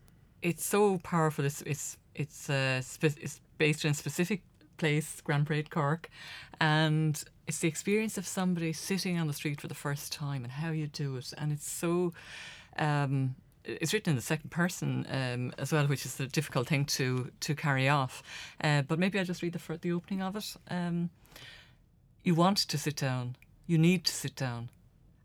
it's 0.48 0.66
so 0.66 0.98
powerful. 1.00 1.46
It's 1.46 1.62
it's 1.64 1.98
it's, 2.16 2.50
uh, 2.50 2.82
spe- 2.82 3.20
it's 3.22 3.42
based 3.60 3.86
in 3.86 3.92
a 3.92 3.94
specific 3.94 4.42
place, 4.78 5.22
Grand 5.22 5.46
Parade, 5.46 5.70
Cork, 5.70 6.10
and 6.60 7.24
it's 7.46 7.60
the 7.60 7.68
experience 7.68 8.18
of 8.18 8.26
somebody 8.26 8.74
sitting 8.74 9.20
on 9.20 9.28
the 9.28 9.34
street 9.34 9.62
for 9.62 9.68
the 9.68 9.76
first 9.76 10.12
time 10.12 10.44
and 10.44 10.52
how 10.54 10.72
you 10.72 10.88
do 10.88 11.18
it, 11.18 11.34
and 11.38 11.52
it's 11.52 11.70
so. 11.70 12.14
Um, 12.80 13.36
it's 13.66 13.94
written 13.94 14.12
in 14.12 14.16
the 14.16 14.22
second 14.22 14.50
person 14.50 15.06
um, 15.12 15.52
as 15.58 15.74
well, 15.74 15.86
which 15.88 16.06
is 16.06 16.18
a 16.22 16.28
difficult 16.28 16.68
thing 16.70 16.86
to 16.86 17.32
to 17.42 17.54
carry 17.54 17.90
off. 17.90 18.24
Uh, 18.64 18.82
but 18.84 18.98
maybe 18.98 19.20
I'll 19.20 19.26
just 19.26 19.42
read 19.42 19.54
the 19.54 19.78
the 19.78 19.92
opening 19.92 20.22
of 20.22 20.36
it. 20.38 20.56
Um, 20.70 21.10
you 22.24 22.36
want 22.36 22.58
to 22.58 22.78
sit 22.78 22.96
down. 22.96 23.36
You 23.66 23.78
need 23.78 24.06
to 24.06 24.14
sit 24.14 24.36
down. 24.36 24.70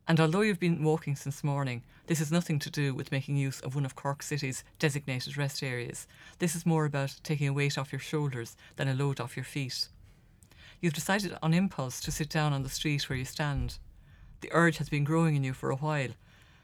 And 0.09 0.19
although 0.19 0.41
you've 0.41 0.59
been 0.59 0.83
walking 0.83 1.15
since 1.15 1.45
morning, 1.45 1.83
this 2.07 2.19
has 2.19 2.33
nothing 2.33 2.59
to 2.61 2.71
do 2.71 2.93
with 2.93 3.13
making 3.13 3.37
use 3.37 3.61
of 3.61 3.75
one 3.75 3.85
of 3.85 3.95
Cork 3.95 4.23
City's 4.23 4.65
designated 4.79 5.37
rest 5.37 5.63
areas. 5.63 6.07
This 6.39 6.57
is 6.57 6.67
more 6.67 6.85
about 6.85 7.21
taking 7.23 7.49
a 7.49 7.53
weight 7.53 7.79
off 7.79 7.93
your 7.93 8.01
shoulders 8.01 8.57
than 8.77 8.89
a 8.89 8.95
load 8.95 9.21
off 9.21 9.37
your 9.37 9.45
feet. 9.45 9.89
You've 10.81 10.93
decided 10.93 11.39
on 11.41 11.55
impulse 11.55 12.01
to 12.01 12.11
sit 12.11 12.29
down 12.29 12.53
on 12.53 12.65
the 12.65 12.69
street 12.69 13.09
where 13.09 13.17
you 13.17 13.25
stand. 13.25 13.79
The 14.41 14.51
urge 14.53 14.79
has 14.79 14.89
been 14.89 15.05
growing 15.05 15.37
in 15.37 15.45
you 15.45 15.53
for 15.53 15.71
a 15.71 15.77
while, 15.77 16.11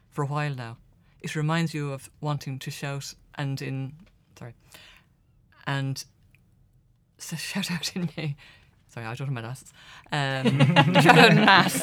for 0.09 0.23
a 0.23 0.27
while 0.27 0.53
now. 0.53 0.77
It 1.21 1.35
reminds 1.35 1.73
you 1.73 1.93
of 1.93 2.09
wanting 2.19 2.59
to 2.59 2.71
shout 2.71 3.13
and 3.35 3.61
in, 3.61 3.93
sorry, 4.37 4.55
and 5.65 6.03
shout 7.19 7.71
out 7.71 7.95
in 7.95 8.09
me. 8.17 8.35
Sorry, 8.89 9.05
I 9.05 9.13
don't 9.13 9.27
have 9.27 9.33
my 9.33 9.41
glasses. 9.41 9.71
Um, 10.11 10.47
in 10.61 11.45
mass 11.45 11.79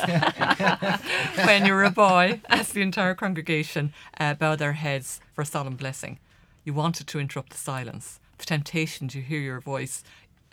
when 1.46 1.64
you 1.64 1.72
were 1.72 1.84
a 1.84 1.90
boy, 1.90 2.40
as 2.48 2.70
the 2.70 2.82
entire 2.82 3.14
congregation 3.14 3.92
uh, 4.18 4.34
bowed 4.34 4.58
their 4.58 4.72
heads 4.72 5.20
for 5.32 5.42
a 5.42 5.46
solemn 5.46 5.76
blessing. 5.76 6.18
You 6.64 6.74
wanted 6.74 7.06
to 7.06 7.20
interrupt 7.20 7.50
the 7.50 7.58
silence. 7.58 8.18
The 8.38 8.44
temptation 8.44 9.06
to 9.08 9.20
hear 9.20 9.38
your 9.38 9.60
voice 9.60 10.02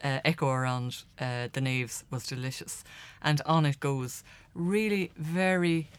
uh, 0.03 0.19
echo 0.23 0.47
around 0.47 1.03
uh, 1.19 1.47
the 1.51 1.61
naves 1.61 2.03
was 2.11 2.27
delicious. 2.27 2.83
And 3.23 3.41
on 3.47 3.65
it 3.65 3.79
goes, 3.79 4.23
really 4.53 5.11
very 5.17 5.89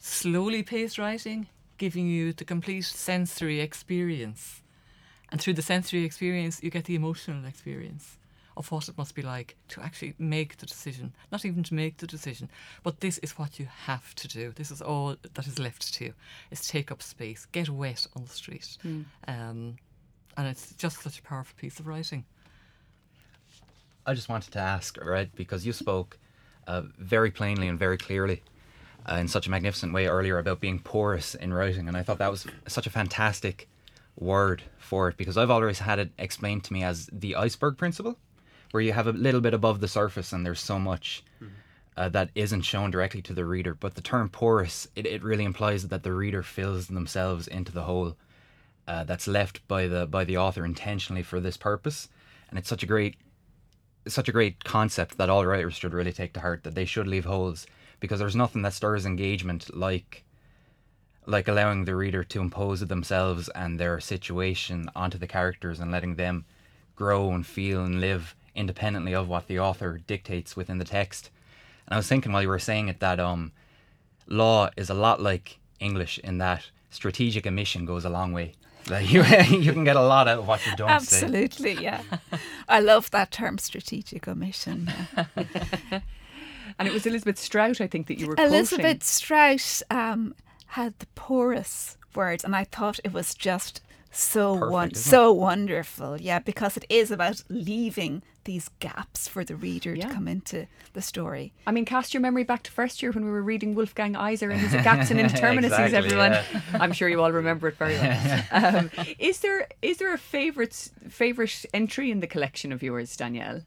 slowly 0.00 0.64
paced 0.64 0.98
writing, 0.98 1.46
giving 1.78 2.08
you 2.08 2.32
the 2.32 2.44
complete 2.44 2.84
sensory 2.84 3.60
experience. 3.60 4.60
And 5.30 5.40
through 5.40 5.54
the 5.54 5.62
sensory 5.62 6.02
experience, 6.02 6.60
you 6.64 6.70
get 6.70 6.86
the 6.86 6.96
emotional 6.96 7.44
experience 7.44 8.16
of 8.60 8.70
what 8.70 8.88
it 8.90 8.98
must 8.98 9.14
be 9.14 9.22
like 9.22 9.56
to 9.68 9.80
actually 9.80 10.14
make 10.18 10.58
the 10.58 10.66
decision. 10.66 11.14
Not 11.32 11.46
even 11.46 11.62
to 11.64 11.74
make 11.74 11.96
the 11.96 12.06
decision, 12.06 12.50
but 12.82 13.00
this 13.00 13.16
is 13.18 13.38
what 13.38 13.58
you 13.58 13.66
have 13.86 14.14
to 14.16 14.28
do. 14.28 14.52
This 14.54 14.70
is 14.70 14.82
all 14.82 15.16
that 15.34 15.46
is 15.46 15.58
left 15.58 15.94
to 15.94 16.04
you: 16.04 16.14
is 16.50 16.68
take 16.68 16.92
up 16.92 17.02
space, 17.02 17.46
get 17.46 17.70
wet 17.70 18.06
on 18.14 18.22
the 18.24 18.28
street, 18.28 18.76
um, 19.26 19.76
and 20.36 20.46
it's 20.46 20.74
just 20.74 21.02
such 21.02 21.18
a 21.18 21.22
powerful 21.22 21.56
piece 21.58 21.80
of 21.80 21.86
writing. 21.86 22.24
I 24.06 24.12
just 24.12 24.28
wanted 24.28 24.52
to 24.52 24.58
ask, 24.58 25.02
right, 25.02 25.34
because 25.34 25.64
you 25.64 25.72
spoke 25.72 26.18
uh, 26.66 26.82
very 26.98 27.30
plainly 27.30 27.66
and 27.66 27.78
very 27.78 27.96
clearly 27.96 28.42
uh, 29.10 29.14
in 29.14 29.28
such 29.28 29.46
a 29.46 29.50
magnificent 29.50 29.94
way 29.94 30.06
earlier 30.06 30.38
about 30.38 30.60
being 30.60 30.78
porous 30.78 31.34
in 31.34 31.54
writing, 31.54 31.88
and 31.88 31.96
I 31.96 32.02
thought 32.02 32.18
that 32.18 32.30
was 32.30 32.46
such 32.68 32.86
a 32.86 32.90
fantastic 32.90 33.68
word 34.18 34.62
for 34.78 35.08
it 35.08 35.16
because 35.16 35.38
I've 35.38 35.50
always 35.50 35.78
had 35.78 35.98
it 35.98 36.10
explained 36.18 36.64
to 36.64 36.74
me 36.74 36.84
as 36.84 37.08
the 37.10 37.36
iceberg 37.36 37.78
principle, 37.78 38.18
where 38.70 38.82
you 38.82 38.92
have 38.92 39.06
a 39.06 39.12
little 39.12 39.40
bit 39.40 39.54
above 39.54 39.80
the 39.80 39.88
surface 39.88 40.32
and 40.32 40.44
there's 40.44 40.60
so 40.60 40.78
much 40.78 41.24
uh, 41.96 42.08
that 42.08 42.30
isn't 42.34 42.62
shown 42.62 42.90
directly 42.90 43.20
to 43.22 43.34
the 43.34 43.44
reader. 43.44 43.74
But 43.74 43.94
the 43.94 44.00
term 44.00 44.28
porous, 44.28 44.88
it, 44.96 45.06
it 45.06 45.22
really 45.22 45.44
implies 45.44 45.88
that 45.88 46.02
the 46.02 46.12
reader 46.12 46.42
fills 46.42 46.86
themselves 46.86 47.46
into 47.46 47.72
the 47.72 47.82
hole 47.82 48.16
uh, 48.88 49.04
that's 49.04 49.28
left 49.28 49.66
by 49.68 49.86
the 49.86 50.06
by 50.06 50.24
the 50.24 50.38
author 50.38 50.64
intentionally 50.64 51.22
for 51.22 51.40
this 51.40 51.56
purpose, 51.56 52.08
and 52.48 52.58
it's 52.58 52.68
such 52.68 52.82
a 52.82 52.86
great 52.86 53.16
such 54.08 54.28
a 54.28 54.32
great 54.32 54.64
concept 54.64 55.18
that 55.18 55.28
all 55.28 55.44
writers 55.44 55.74
should 55.74 55.92
really 55.92 56.12
take 56.12 56.32
to 56.32 56.40
heart 56.40 56.64
that 56.64 56.74
they 56.74 56.86
should 56.86 57.06
leave 57.06 57.26
holes 57.26 57.66
because 58.00 58.18
there's 58.18 58.34
nothing 58.34 58.62
that 58.62 58.72
stirs 58.72 59.04
engagement 59.04 59.76
like 59.76 60.24
like 61.26 61.48
allowing 61.48 61.84
the 61.84 61.94
reader 61.94 62.24
to 62.24 62.40
impose 62.40 62.80
themselves 62.80 63.48
and 63.50 63.78
their 63.78 64.00
situation 64.00 64.90
onto 64.96 65.18
the 65.18 65.26
characters 65.26 65.78
and 65.78 65.92
letting 65.92 66.14
them 66.14 66.44
grow 66.96 67.30
and 67.30 67.46
feel 67.46 67.84
and 67.84 68.00
live 68.00 68.34
independently 68.54 69.14
of 69.14 69.28
what 69.28 69.46
the 69.46 69.58
author 69.58 69.98
dictates 70.06 70.56
within 70.56 70.78
the 70.78 70.84
text. 70.84 71.30
And 71.86 71.94
I 71.94 71.96
was 71.98 72.08
thinking 72.08 72.32
while 72.32 72.42
you 72.42 72.48
were 72.48 72.58
saying 72.58 72.88
it 72.88 73.00
that 73.00 73.20
um 73.20 73.52
law 74.26 74.70
is 74.76 74.90
a 74.90 74.94
lot 74.94 75.20
like 75.20 75.58
English 75.78 76.18
in 76.18 76.38
that 76.38 76.70
strategic 76.90 77.46
omission 77.46 77.84
goes 77.84 78.04
a 78.04 78.10
long 78.10 78.32
way. 78.32 78.54
Like 78.88 79.10
you, 79.12 79.22
you 79.22 79.72
can 79.72 79.84
get 79.84 79.96
a 79.96 80.02
lot 80.02 80.28
out 80.28 80.38
of 80.38 80.48
what 80.48 80.64
you 80.66 80.76
don't 80.76 81.00
say. 81.00 81.24
Absolutely, 81.24 81.74
yeah. 81.74 82.02
I 82.68 82.80
love 82.80 83.10
that 83.10 83.30
term, 83.30 83.58
strategic 83.58 84.26
omission. 84.26 84.90
And 86.80 86.88
it 86.88 86.94
was 86.94 87.04
Elizabeth 87.04 87.38
Strout, 87.38 87.80
I 87.82 87.86
think, 87.86 88.06
that 88.06 88.18
you 88.18 88.26
were 88.26 88.34
Elizabeth 88.38 89.02
Strout 89.02 89.82
um, 89.90 90.34
had 90.68 90.98
the 90.98 91.06
porous 91.14 91.98
words, 92.14 92.42
and 92.42 92.56
I 92.56 92.64
thought 92.64 92.98
it 93.04 93.12
was 93.12 93.34
just 93.34 93.82
so 94.12 94.54
Perfect, 94.54 94.72
won- 94.72 94.90
isn't 94.90 95.06
it? 95.06 95.10
so 95.10 95.32
wonderful. 95.32 96.20
Yeah, 96.20 96.38
because 96.40 96.76
it 96.76 96.84
is 96.88 97.10
about 97.10 97.42
leaving 97.48 98.22
these 98.44 98.68
gaps 98.80 99.28
for 99.28 99.44
the 99.44 99.54
reader 99.54 99.94
Yeah. 99.94 100.08
to 100.08 100.14
come 100.14 100.26
into 100.26 100.66
the 100.94 101.02
story. 101.02 101.52
I 101.66 101.72
mean, 101.72 101.84
cast 101.84 102.12
your 102.14 102.20
memory 102.20 102.42
back 102.42 102.62
to 102.64 102.70
first 102.72 103.02
year 103.02 103.12
when 103.12 103.24
we 103.24 103.30
were 103.30 103.42
reading 103.42 103.74
Wolfgang 103.74 104.16
Iser 104.16 104.50
and 104.50 104.60
his 104.60 104.72
gaps 104.72 105.10
and 105.10 105.20
indeterminacies. 105.24 105.64
Exactly, 105.86 105.96
everyone, 105.98 106.32
yeah. 106.32 106.42
I'm 106.74 106.92
sure 106.92 107.08
you 107.08 107.22
all 107.22 107.32
remember 107.32 107.68
it 107.68 107.76
very 107.76 107.94
well. 107.94 108.44
Um, 108.52 108.90
is 109.18 109.40
there 109.40 109.68
is 109.82 109.98
there 109.98 110.12
a 110.14 110.18
favorite 110.18 110.90
favorite 111.08 111.64
entry 111.72 112.10
in 112.10 112.20
the 112.20 112.26
collection 112.26 112.72
of 112.72 112.82
yours, 112.82 113.16
Danielle? 113.16 113.62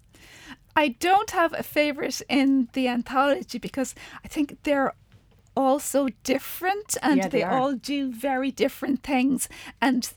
I 0.75 0.89
don't 0.99 1.29
have 1.31 1.53
a 1.53 1.61
favourite 1.63 2.21
in 2.27 2.67
the 2.73 2.87
anthology 2.87 3.59
because 3.59 3.93
I 4.25 4.27
think 4.27 4.57
they're 4.63 4.93
all 5.55 5.77
so 5.79 6.09
different 6.23 6.97
and 7.03 7.17
Yeah, 7.17 7.27
they 7.27 7.39
they, 7.39 7.43
all 7.43 7.73
do 7.73 8.11
very 8.11 8.49
different 8.49 9.03
things. 9.03 9.47
And 9.79 10.11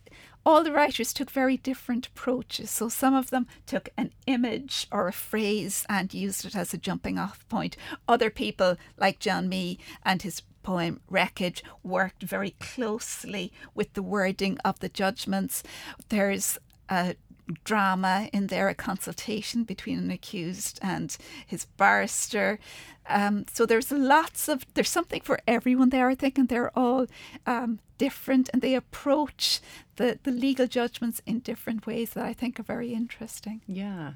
all 0.46 0.62
the 0.62 0.72
writers 0.72 1.12
took 1.12 1.28
very 1.28 1.56
different 1.56 2.06
approaches. 2.06 2.70
So 2.70 2.88
some 2.88 3.14
of 3.14 3.30
them 3.30 3.48
took 3.66 3.88
an 3.96 4.12
image 4.28 4.86
or 4.92 5.08
a 5.08 5.12
phrase 5.12 5.84
and 5.88 6.14
used 6.14 6.44
it 6.44 6.54
as 6.54 6.72
a 6.72 6.78
jumping 6.78 7.18
off 7.18 7.46
point. 7.48 7.76
Other 8.06 8.30
people, 8.30 8.76
like 8.96 9.18
John 9.18 9.48
Mee 9.48 9.78
and 10.04 10.22
his 10.22 10.42
poem 10.62 11.00
Wreckage, 11.10 11.64
worked 11.82 12.22
very 12.22 12.50
closely 12.60 13.52
with 13.74 13.94
the 13.94 14.02
wording 14.02 14.56
of 14.64 14.78
the 14.78 14.88
judgments. 14.88 15.64
There's 16.10 16.58
a 16.88 17.16
drama 17.64 18.28
in 18.32 18.46
there, 18.46 18.68
a 18.68 18.74
consultation 18.74 19.64
between 19.64 19.98
an 19.98 20.10
accused 20.12 20.78
and 20.80 21.16
his 21.44 21.64
barrister. 21.76 22.60
Um, 23.08 23.44
so 23.52 23.66
there's 23.66 23.92
lots 23.92 24.48
of 24.48 24.66
there's 24.74 24.90
something 24.90 25.20
for 25.20 25.40
everyone 25.46 25.90
there, 25.90 26.08
I 26.08 26.14
think, 26.14 26.38
and 26.38 26.48
they're 26.48 26.76
all 26.76 27.06
um, 27.46 27.78
different 27.98 28.50
and 28.52 28.62
they 28.62 28.74
approach 28.74 29.60
the, 29.96 30.18
the 30.22 30.30
legal 30.30 30.66
judgments 30.66 31.22
in 31.26 31.40
different 31.40 31.86
ways 31.86 32.10
that 32.10 32.24
I 32.24 32.32
think 32.32 32.60
are 32.60 32.64
very 32.64 32.92
interesting. 32.92 33.62
Yeah. 33.66 34.12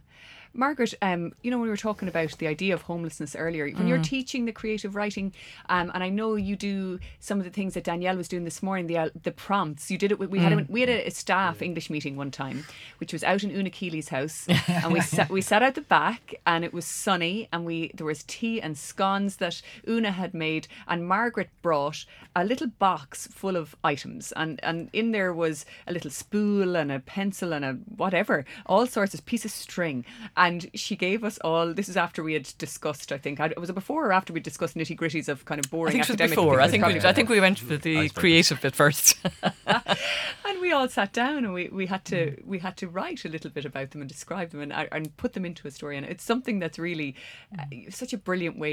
Margaret, 0.53 0.95
um, 1.01 1.33
you 1.43 1.51
know, 1.51 1.59
when 1.59 1.65
we 1.65 1.71
were 1.71 1.77
talking 1.77 2.09
about 2.09 2.37
the 2.39 2.49
idea 2.49 2.75
of 2.75 2.83
homelessness 2.83 3.37
earlier, 3.37 3.71
when 3.71 3.87
you're 3.87 4.03
teaching 4.03 4.47
the 4.47 4.53
creative 4.53 4.97
writing, 4.97 5.33
um, 5.69 5.93
and 5.95 6.03
I 6.03 6.09
know 6.09 6.35
you 6.35 6.57
do 6.57 6.99
some 7.21 7.39
of 7.39 7.45
the 7.45 7.51
things 7.51 7.75
that 7.75 7.85
Danielle 7.85 8.17
was 8.17 8.27
doing 8.27 8.45
this 8.45 8.63
morning, 8.63 8.89
the 8.89 8.99
uh, 8.99 9.11
the 9.23 9.31
prompts. 9.31 9.91
You 9.91 9.99
did 9.99 10.11
it. 10.11 10.19
With, 10.19 10.31
we 10.31 10.41
had 10.41 10.53
a, 10.53 10.67
we 10.69 10.81
had 10.81 10.89
a, 10.89 11.07
a 11.07 11.11
staff 11.11 11.63
English 11.63 11.89
meeting 11.89 12.17
one 12.17 12.33
time, 12.33 12.67
which 12.99 13.13
was 13.13 13.23
out 13.23 13.45
in 13.45 13.53
Una 13.53 13.71
Keeley's 13.71 14.09
house, 14.09 14.49
and 14.67 14.93
we 14.93 15.01
sat 15.01 15.31
we 15.31 15.41
sat 15.41 15.63
out 15.63 15.77
the 15.77 15.83
back, 15.83 16.35
and 16.47 16.65
it 16.65 16.75
was 16.75 16.85
sunny, 16.85 17.49
and 17.53 17.65
we 17.65 17.93
there 17.95 18.07
was 18.07 18.25
tea 18.25 18.61
and 18.61 18.77
scones 18.81 19.37
that 19.37 19.63
Una 19.89 20.13
had 20.13 20.35
made, 20.35 20.69
and 20.89 21.07
Margaret 21.07 21.51
brought 21.63 22.05
a 22.37 22.45
little 22.45 22.69
box 22.69 23.27
full 23.29 23.57
of 23.57 23.75
items, 23.85 24.33
and 24.33 24.61
and 24.63 24.91
in 24.93 25.13
there 25.13 25.33
was 25.33 25.65
a 25.87 25.93
little 25.93 26.11
spool 26.11 26.77
and 26.77 26.93
a 26.93 27.01
pencil 27.01 27.53
and 27.53 27.65
a 27.65 27.73
whatever, 27.97 28.45
all 28.67 28.87
sorts 28.87 29.15
of 29.15 29.25
piece 29.27 29.45
of 29.45 29.51
string, 29.51 30.05
and 30.37 30.71
she 30.75 30.97
gave 30.97 31.25
us 31.25 31.39
all. 31.39 31.73
This 31.73 31.89
is 31.89 31.97
after 31.97 32.23
we 32.23 32.35
had 32.35 32.53
discussed. 32.59 33.13
I 33.13 33.19
think 33.19 33.41
I, 33.41 33.53
was 33.57 33.71
it 33.71 33.75
before 33.75 34.07
or 34.09 34.13
after 34.13 34.33
we 34.33 34.41
discussed 34.41 34.77
nitty 34.77 34.99
gritties 34.99 35.29
of 35.29 35.45
kind 35.45 35.65
of 35.65 35.71
boring 35.71 35.91
I 35.91 35.93
think 35.93 36.05
it 36.05 36.13
was 36.13 36.21
academic 36.21 36.37
before. 36.37 36.61
I 36.61 36.69
think 36.69 36.87
we, 36.87 37.01
I 37.01 37.13
think 37.13 37.29
we 37.29 37.41
went 37.41 37.59
for 37.59 37.77
the 37.77 38.09
creative 38.11 38.61
bit 38.61 38.75
first. 38.75 39.19
and 39.67 40.61
we 40.61 40.73
all 40.73 40.89
sat 40.89 41.13
down 41.13 41.45
and 41.45 41.53
we, 41.53 41.69
we 41.69 41.87
had 41.87 42.05
to 42.07 42.37
we 42.45 42.59
had 42.59 42.77
to 42.79 42.89
write 42.89 43.25
a 43.25 43.29
little 43.29 43.51
bit 43.51 43.65
about 43.65 43.91
them 43.91 44.01
and 44.01 44.09
describe 44.09 44.51
them 44.51 44.61
and 44.61 44.73
and 44.93 45.17
put 45.17 45.33
them 45.33 45.45
into 45.45 45.67
a 45.67 45.71
story. 45.71 45.97
And 45.97 46.07
it's 46.07 46.25
something 46.25 46.59
that's 46.59 46.79
really 46.79 47.15
uh, 47.59 47.65
such 47.91 48.13
a 48.13 48.19
brilliant 48.19 48.59
way 48.59 48.70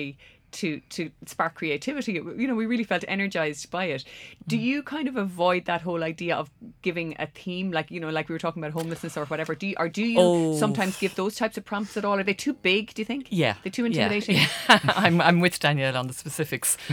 to 0.49 0.79
to 0.95 1.11
spark 1.25 1.55
creativity. 1.55 2.13
You 2.13 2.47
know, 2.47 2.55
we 2.55 2.65
really 2.65 2.85
felt 2.85 3.03
energized 3.07 3.69
by 3.69 3.85
it. 3.95 4.05
Do 4.47 4.57
you 4.57 4.81
kind 4.81 5.07
of 5.09 5.17
avoid 5.17 5.65
that 5.65 5.81
whole 5.81 6.03
idea 6.05 6.35
of 6.37 6.49
giving 6.81 7.15
a 7.19 7.27
theme, 7.27 7.69
like 7.71 7.91
you 7.91 7.99
know, 7.99 8.09
like 8.09 8.29
we 8.29 8.33
were 8.33 8.39
talking 8.39 8.63
about 8.63 8.71
homelessness 8.71 9.17
or 9.17 9.25
whatever? 9.25 9.55
Do 9.55 9.67
you, 9.67 9.75
or 9.77 9.89
do 9.89 10.03
you 10.03 10.17
Oh. 10.19 10.57
sometimes 10.57 10.97
give 10.97 11.15
those 11.15 11.35
types 11.35 11.57
of 11.57 11.65
prompts 11.65 11.97
at 11.97 12.05
all? 12.05 12.17
Are 12.17 12.23
they 12.23 12.33
too 12.33 12.53
big? 12.53 12.93
Do 12.93 13.01
you 13.01 13.05
think? 13.05 13.27
Yeah. 13.29 13.55
they're 13.63 13.71
too 13.73 13.83
intimidating. 13.85 14.37
yeah. 14.37 14.47
I'm, 15.03 15.19
I'm 15.19 15.41
with 15.41 15.59
Danielle 15.59 15.97
on 15.97 16.07
the 16.07 16.13
specifics. 16.13 16.77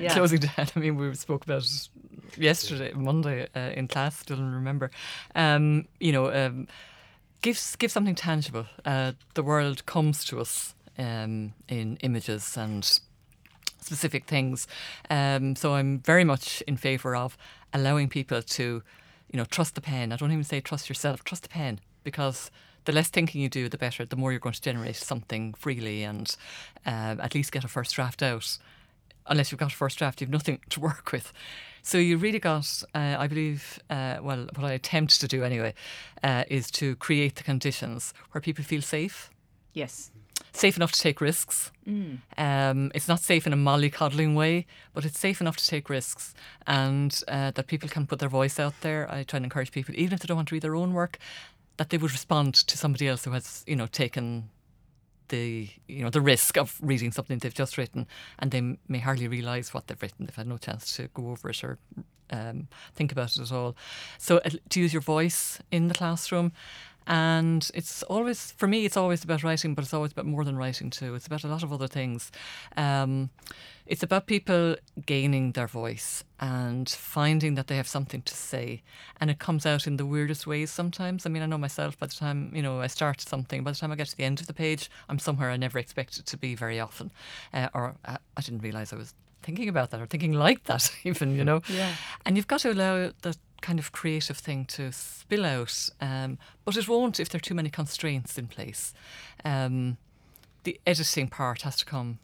Yeah. 0.00 0.12
Closing 0.14 0.40
down. 0.40 0.66
I 0.74 0.78
mean, 0.80 0.96
we 0.96 1.14
spoke 1.14 1.44
about 1.44 1.64
yesterday, 2.36 2.92
Monday, 2.94 3.46
uh, 3.54 3.70
in 3.78 3.86
class, 3.86 4.18
still 4.18 4.38
remember. 4.38 4.90
Um, 5.36 5.86
you 6.00 6.10
know, 6.12 6.32
um, 6.32 6.66
give, 7.42 7.60
give 7.78 7.92
something 7.92 8.16
tangible. 8.16 8.66
Uh, 8.84 9.12
the 9.34 9.42
world 9.44 9.86
comes 9.86 10.24
to 10.24 10.40
us 10.40 10.74
um, 10.98 11.54
in 11.68 11.96
images 12.02 12.56
and 12.56 13.00
specific 13.80 14.24
things. 14.26 14.66
Um, 15.10 15.56
so 15.56 15.74
I'm 15.74 16.00
very 16.00 16.24
much 16.24 16.62
in 16.66 16.76
favour 16.76 17.14
of 17.14 17.36
allowing 17.72 18.08
people 18.08 18.42
to, 18.42 18.82
you 19.30 19.36
know, 19.36 19.44
trust 19.44 19.74
the 19.74 19.80
pen. 19.80 20.12
I 20.12 20.16
don't 20.16 20.32
even 20.32 20.44
say 20.44 20.60
trust 20.60 20.88
yourself, 20.88 21.24
trust 21.24 21.42
the 21.42 21.48
pen 21.48 21.80
because 22.02 22.50
the 22.84 22.92
less 22.92 23.08
thinking 23.08 23.40
you 23.40 23.48
do, 23.48 23.68
the 23.68 23.78
better. 23.78 24.04
The 24.04 24.16
more 24.16 24.32
you're 24.32 24.40
going 24.40 24.54
to 24.54 24.60
generate 24.60 24.96
something 24.96 25.54
freely 25.54 26.02
and 26.02 26.34
um, 26.86 27.20
at 27.20 27.34
least 27.34 27.52
get 27.52 27.64
a 27.64 27.68
first 27.68 27.94
draft 27.94 28.22
out. 28.22 28.58
Unless 29.26 29.50
you've 29.50 29.58
got 29.58 29.72
a 29.72 29.76
first 29.76 29.98
draft, 29.98 30.20
you've 30.20 30.30
nothing 30.30 30.60
to 30.70 30.80
work 30.88 31.12
with. 31.12 31.32
So 31.82 31.98
you 31.98 32.16
really 32.16 32.38
got, 32.38 32.82
uh, 32.94 33.16
I 33.18 33.26
believe, 33.26 33.78
uh, 33.90 34.16
well, 34.22 34.48
what 34.54 34.64
I 34.64 34.72
attempt 34.72 35.20
to 35.20 35.28
do 35.28 35.44
anyway, 35.44 35.74
uh, 36.22 36.44
is 36.48 36.70
to 36.72 36.96
create 36.96 37.36
the 37.36 37.42
conditions 37.42 38.14
where 38.32 38.40
people 38.40 38.64
feel 38.64 38.80
safe 38.80 39.30
Yes. 39.74 40.12
Safe 40.54 40.76
enough 40.76 40.92
to 40.92 41.00
take 41.00 41.20
risks. 41.20 41.70
Um, 42.38 42.90
it's 42.94 43.08
not 43.08 43.20
safe 43.20 43.46
in 43.46 43.52
a 43.52 43.56
mollycoddling 43.56 44.34
way, 44.34 44.66
but 44.94 45.04
it's 45.04 45.18
safe 45.18 45.40
enough 45.40 45.56
to 45.56 45.66
take 45.66 45.90
risks 45.90 46.34
and 46.66 47.20
uh, 47.28 47.50
that 47.50 47.66
people 47.66 47.88
can 47.88 48.06
put 48.06 48.18
their 48.20 48.28
voice 48.28 48.58
out 48.58 48.74
there. 48.80 49.10
I 49.12 49.24
try 49.24 49.38
and 49.38 49.44
encourage 49.44 49.72
people, 49.72 49.94
even 49.96 50.14
if 50.14 50.20
they 50.20 50.26
don't 50.26 50.36
want 50.36 50.48
to 50.48 50.54
read 50.54 50.62
their 50.62 50.76
own 50.76 50.92
work, 50.94 51.18
that 51.76 51.90
they 51.90 51.98
would 51.98 52.12
respond 52.12 52.54
to 52.54 52.78
somebody 52.78 53.08
else 53.08 53.24
who 53.24 53.32
has, 53.32 53.64
you 53.66 53.76
know, 53.76 53.86
taken 53.86 54.48
the 55.28 55.70
you 55.88 56.02
know 56.04 56.10
the 56.10 56.20
risk 56.20 56.58
of 56.58 56.78
reading 56.82 57.10
something 57.10 57.38
they've 57.38 57.54
just 57.54 57.78
written, 57.78 58.06
and 58.38 58.50
they 58.50 58.58
m- 58.58 58.78
may 58.88 58.98
hardly 58.98 59.26
realise 59.26 59.72
what 59.74 59.86
they've 59.86 60.00
written. 60.00 60.26
They've 60.26 60.36
had 60.36 60.46
no 60.46 60.58
chance 60.58 60.96
to 60.96 61.08
go 61.14 61.30
over 61.30 61.48
it 61.50 61.64
or 61.64 61.78
um, 62.30 62.68
think 62.94 63.12
about 63.12 63.36
it 63.36 63.42
at 63.42 63.52
all. 63.52 63.74
So 64.18 64.38
uh, 64.38 64.50
to 64.68 64.80
use 64.80 64.92
your 64.92 65.02
voice 65.02 65.60
in 65.70 65.88
the 65.88 65.94
classroom. 65.94 66.52
And 67.06 67.68
it's 67.74 68.02
always, 68.04 68.52
for 68.52 68.66
me, 68.66 68.84
it's 68.84 68.96
always 68.96 69.24
about 69.24 69.42
writing, 69.42 69.74
but 69.74 69.84
it's 69.84 69.94
always 69.94 70.12
about 70.12 70.26
more 70.26 70.44
than 70.44 70.56
writing 70.56 70.90
too. 70.90 71.14
It's 71.14 71.26
about 71.26 71.44
a 71.44 71.48
lot 71.48 71.62
of 71.62 71.72
other 71.72 71.86
things. 71.86 72.32
Um, 72.76 73.30
it's 73.86 74.02
about 74.02 74.26
people 74.26 74.76
gaining 75.04 75.52
their 75.52 75.66
voice 75.66 76.24
and 76.40 76.88
finding 76.88 77.54
that 77.56 77.66
they 77.66 77.76
have 77.76 77.86
something 77.86 78.22
to 78.22 78.34
say. 78.34 78.82
And 79.20 79.30
it 79.30 79.38
comes 79.38 79.66
out 79.66 79.86
in 79.86 79.98
the 79.98 80.06
weirdest 80.06 80.46
ways 80.46 80.70
sometimes. 80.70 81.26
I 81.26 81.28
mean, 81.28 81.42
I 81.42 81.46
know 81.46 81.58
myself 81.58 81.98
by 81.98 82.06
the 82.06 82.14
time, 82.14 82.50
you 82.54 82.62
know, 82.62 82.80
I 82.80 82.86
start 82.86 83.20
something, 83.20 83.62
by 83.62 83.72
the 83.72 83.76
time 83.76 83.92
I 83.92 83.96
get 83.96 84.08
to 84.08 84.16
the 84.16 84.24
end 84.24 84.40
of 84.40 84.46
the 84.46 84.54
page, 84.54 84.90
I'm 85.08 85.18
somewhere 85.18 85.50
I 85.50 85.58
never 85.58 85.78
expected 85.78 86.24
to 86.26 86.36
be 86.38 86.54
very 86.54 86.80
often. 86.80 87.10
Uh, 87.52 87.68
or 87.74 87.96
I, 88.06 88.16
I 88.36 88.40
didn't 88.40 88.60
realise 88.60 88.92
I 88.92 88.96
was 88.96 89.12
thinking 89.42 89.68
about 89.68 89.90
that 89.90 90.00
or 90.00 90.06
thinking 90.06 90.32
like 90.32 90.64
that, 90.64 90.90
even, 91.04 91.36
you 91.36 91.44
know. 91.44 91.60
Yeah. 91.68 91.94
And 92.24 92.36
you've 92.36 92.48
got 92.48 92.60
to 92.60 92.72
allow 92.72 93.12
that 93.22 93.36
kind 93.64 93.78
of 93.78 93.90
creative 93.92 94.36
thing 94.38 94.64
to 94.66 94.92
spill 94.92 95.44
out, 95.44 95.88
um, 96.00 96.38
but 96.64 96.76
it 96.76 96.86
won't 96.88 97.18
if 97.18 97.28
there 97.28 97.38
are 97.38 97.48
too 97.48 97.54
many 97.54 97.70
constraints 97.70 98.38
in 98.38 98.46
place. 98.46 98.92
Um, 99.44 99.96
the 100.64 100.78
editing 100.86 101.28
part 101.28 101.62
has 101.62 101.76
to 101.76 101.84
come 101.84 102.18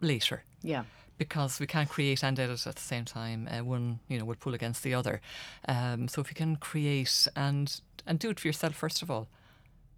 later 0.00 0.42
Yeah. 0.62 0.84
because 1.18 1.60
we 1.60 1.66
can't 1.66 1.88
create 1.88 2.22
and 2.24 2.38
edit 2.38 2.66
at 2.66 2.74
the 2.76 2.82
same 2.82 3.04
time. 3.04 3.48
Uh, 3.50 3.64
one, 3.64 4.00
you 4.08 4.18
know, 4.18 4.24
would 4.24 4.40
pull 4.40 4.54
against 4.54 4.82
the 4.82 4.94
other. 4.94 5.20
Um, 5.68 6.08
so 6.08 6.20
if 6.20 6.28
you 6.30 6.34
can 6.34 6.56
create 6.56 7.28
and 7.36 7.80
and 8.08 8.18
do 8.20 8.30
it 8.30 8.38
for 8.40 8.48
yourself 8.48 8.74
first 8.74 9.02
of 9.02 9.10
all. 9.10 9.26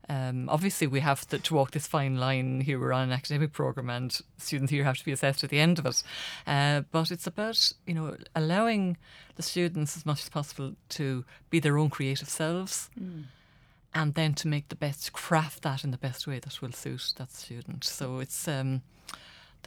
Um, 0.08 0.48
obviously, 0.48 0.86
we 0.86 1.00
have 1.00 1.28
to, 1.28 1.38
to 1.38 1.54
walk 1.54 1.72
this 1.72 1.86
fine 1.86 2.16
line 2.16 2.62
here. 2.62 2.78
We're 2.78 2.92
on 2.92 3.04
an 3.04 3.12
academic 3.12 3.52
program, 3.52 3.90
and 3.90 4.18
students 4.38 4.70
here 4.70 4.84
have 4.84 4.96
to 4.98 5.04
be 5.04 5.12
assessed 5.12 5.44
at 5.44 5.50
the 5.50 5.60
end 5.60 5.78
of 5.78 5.86
it. 5.86 6.02
Uh, 6.46 6.82
but 6.90 7.10
it's 7.10 7.26
about 7.26 7.72
you 7.86 7.94
know 7.94 8.16
allowing 8.34 8.96
the 9.36 9.42
students 9.42 9.96
as 9.96 10.06
much 10.06 10.22
as 10.22 10.28
possible 10.28 10.74
to 10.90 11.24
be 11.50 11.60
their 11.60 11.76
own 11.76 11.90
creative 11.90 12.28
selves, 12.28 12.88
and 13.94 14.14
then 14.14 14.34
to 14.34 14.48
make 14.48 14.68
the 14.68 14.76
best 14.76 15.12
craft 15.12 15.62
that 15.62 15.84
in 15.84 15.90
the 15.90 15.98
best 15.98 16.26
way 16.26 16.38
that 16.38 16.62
will 16.62 16.72
suit 16.72 17.12
that 17.16 17.32
student. 17.32 17.84
So 17.84 18.18
it's 18.18 18.48
um, 18.48 18.82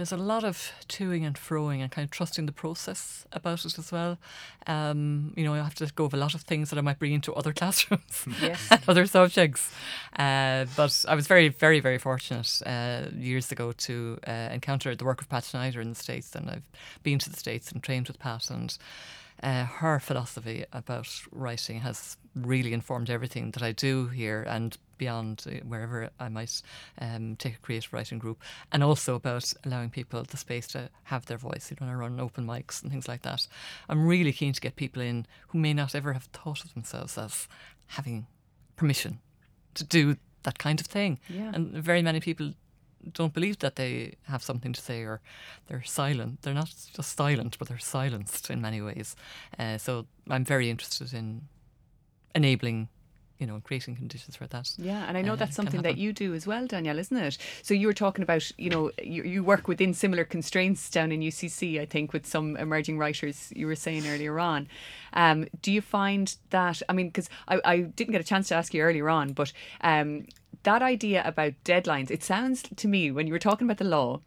there's 0.01 0.11
a 0.11 0.17
lot 0.17 0.43
of 0.43 0.71
toing 0.87 1.23
and 1.27 1.35
froing 1.35 1.79
and 1.81 1.91
kind 1.91 2.03
of 2.05 2.09
trusting 2.09 2.47
the 2.47 2.51
process 2.51 3.23
about 3.31 3.63
it 3.65 3.77
as 3.77 3.91
well. 3.91 4.17
Um, 4.65 5.31
you 5.37 5.43
know, 5.43 5.53
I 5.53 5.57
have 5.57 5.75
to 5.75 5.83
let 5.83 5.95
go 5.95 6.05
of 6.05 6.13
a 6.15 6.17
lot 6.17 6.33
of 6.33 6.41
things 6.41 6.71
that 6.71 6.79
I 6.79 6.81
might 6.81 6.97
bring 6.97 7.13
into 7.13 7.31
other 7.35 7.53
classrooms 7.59 8.25
Yes. 8.41 8.67
and 8.71 8.81
other 8.87 9.05
subjects. 9.05 9.71
Uh, 10.17 10.65
but 10.75 11.05
I 11.07 11.13
was 11.13 11.27
very, 11.27 11.49
very, 11.49 11.79
very 11.79 11.99
fortunate 11.99 12.61
uh, 12.65 13.03
years 13.15 13.51
ago 13.51 13.73
to 13.73 14.17
uh, 14.27 14.31
encounter 14.51 14.95
the 14.95 15.05
work 15.05 15.21
of 15.21 15.29
Pat 15.29 15.43
Schneider 15.43 15.81
in 15.81 15.89
the 15.89 15.95
States. 15.95 16.33
And 16.35 16.49
I've 16.49 16.63
been 17.03 17.19
to 17.19 17.29
the 17.29 17.37
States 17.37 17.71
and 17.71 17.83
trained 17.83 18.07
with 18.07 18.17
Pat. 18.17 18.49
And 18.49 18.75
uh, 19.43 19.65
her 19.65 19.99
philosophy 19.99 20.65
about 20.73 21.07
writing 21.31 21.81
has 21.81 22.17
really 22.35 22.73
informed 22.73 23.11
everything 23.11 23.51
that 23.51 23.61
I 23.61 23.71
do 23.71 24.07
here 24.07 24.41
and 24.49 24.77
beyond 25.01 25.43
uh, 25.47 25.51
wherever 25.67 26.09
I 26.19 26.29
might 26.29 26.61
um, 26.99 27.35
take 27.37 27.55
a 27.55 27.59
creative 27.59 27.91
writing 27.91 28.19
group, 28.19 28.39
and 28.71 28.83
also 28.83 29.15
about 29.15 29.51
allowing 29.65 29.89
people 29.89 30.23
the 30.23 30.37
space 30.37 30.67
to 30.67 30.89
have 31.03 31.25
their 31.25 31.39
voice. 31.39 31.71
You 31.71 31.77
know, 31.81 31.91
I 31.91 31.95
run 31.95 32.19
open 32.19 32.45
mics 32.45 32.81
and 32.81 32.91
things 32.91 33.07
like 33.07 33.23
that. 33.23 33.47
I'm 33.89 34.07
really 34.07 34.33
keen 34.33 34.53
to 34.53 34.61
get 34.61 34.75
people 34.75 35.01
in 35.01 35.25
who 35.49 35.57
may 35.57 35.73
not 35.73 35.95
ever 35.95 36.13
have 36.13 36.25
thought 36.25 36.63
of 36.63 36.73
themselves 36.73 37.17
as 37.17 37.47
having 37.87 38.27
permission 38.75 39.19
to 39.73 39.83
do 39.83 40.17
that 40.43 40.59
kind 40.59 40.79
of 40.79 40.87
thing. 40.87 41.19
Yeah. 41.27 41.51
And 41.53 41.73
very 41.73 42.01
many 42.01 42.19
people 42.19 42.53
don't 43.13 43.33
believe 43.33 43.57
that 43.59 43.75
they 43.75 44.13
have 44.23 44.43
something 44.43 44.73
to 44.73 44.81
say 44.81 45.01
or 45.01 45.19
they're 45.67 45.83
silent. 45.83 46.41
They're 46.41 46.53
not 46.53 46.73
just 46.95 47.17
silent, 47.17 47.57
but 47.57 47.67
they're 47.67 47.79
silenced 47.79 48.49
in 48.49 48.61
many 48.61 48.81
ways. 48.81 49.15
Uh, 49.57 49.77
so 49.77 50.05
I'm 50.29 50.45
very 50.45 50.69
interested 50.69 51.13
in 51.13 51.47
enabling, 52.35 52.89
you 53.41 53.47
know, 53.47 53.59
creating 53.63 53.95
conditions 53.95 54.35
for 54.35 54.45
that. 54.45 54.71
Yeah, 54.77 55.03
and 55.07 55.17
I 55.17 55.23
know 55.23 55.33
uh, 55.33 55.37
that's 55.37 55.55
something 55.55 55.81
that 55.81 55.97
you 55.97 56.13
do 56.13 56.35
as 56.35 56.45
well, 56.45 56.67
Danielle, 56.67 56.99
isn't 56.99 57.17
it? 57.17 57.39
So 57.63 57.73
you 57.73 57.87
were 57.87 57.93
talking 57.93 58.21
about, 58.21 58.51
you 58.59 58.69
know, 58.69 58.91
you, 59.01 59.23
you 59.23 59.43
work 59.43 59.67
within 59.67 59.95
similar 59.95 60.23
constraints 60.23 60.91
down 60.91 61.11
in 61.11 61.21
UCC, 61.21 61.81
I 61.81 61.85
think, 61.85 62.13
with 62.13 62.27
some 62.27 62.55
emerging 62.55 62.99
writers 62.99 63.51
you 63.55 63.65
were 63.65 63.75
saying 63.75 64.07
earlier 64.07 64.39
on. 64.39 64.67
Um, 65.13 65.47
do 65.63 65.71
you 65.71 65.81
find 65.81 66.35
that, 66.51 66.83
I 66.87 66.93
mean, 66.93 67.07
because 67.07 67.29
I, 67.47 67.59
I 67.65 67.77
didn't 67.79 68.11
get 68.11 68.21
a 68.21 68.25
chance 68.25 68.47
to 68.49 68.55
ask 68.55 68.75
you 68.75 68.83
earlier 68.83 69.09
on, 69.09 69.33
but 69.33 69.51
um, 69.81 70.27
that 70.61 70.83
idea 70.83 71.23
about 71.25 71.53
deadlines, 71.65 72.11
it 72.11 72.23
sounds 72.23 72.61
to 72.75 72.87
me, 72.87 73.09
when 73.09 73.25
you 73.25 73.33
were 73.33 73.39
talking 73.39 73.65
about 73.65 73.79
the 73.79 73.85
law, 73.85 74.21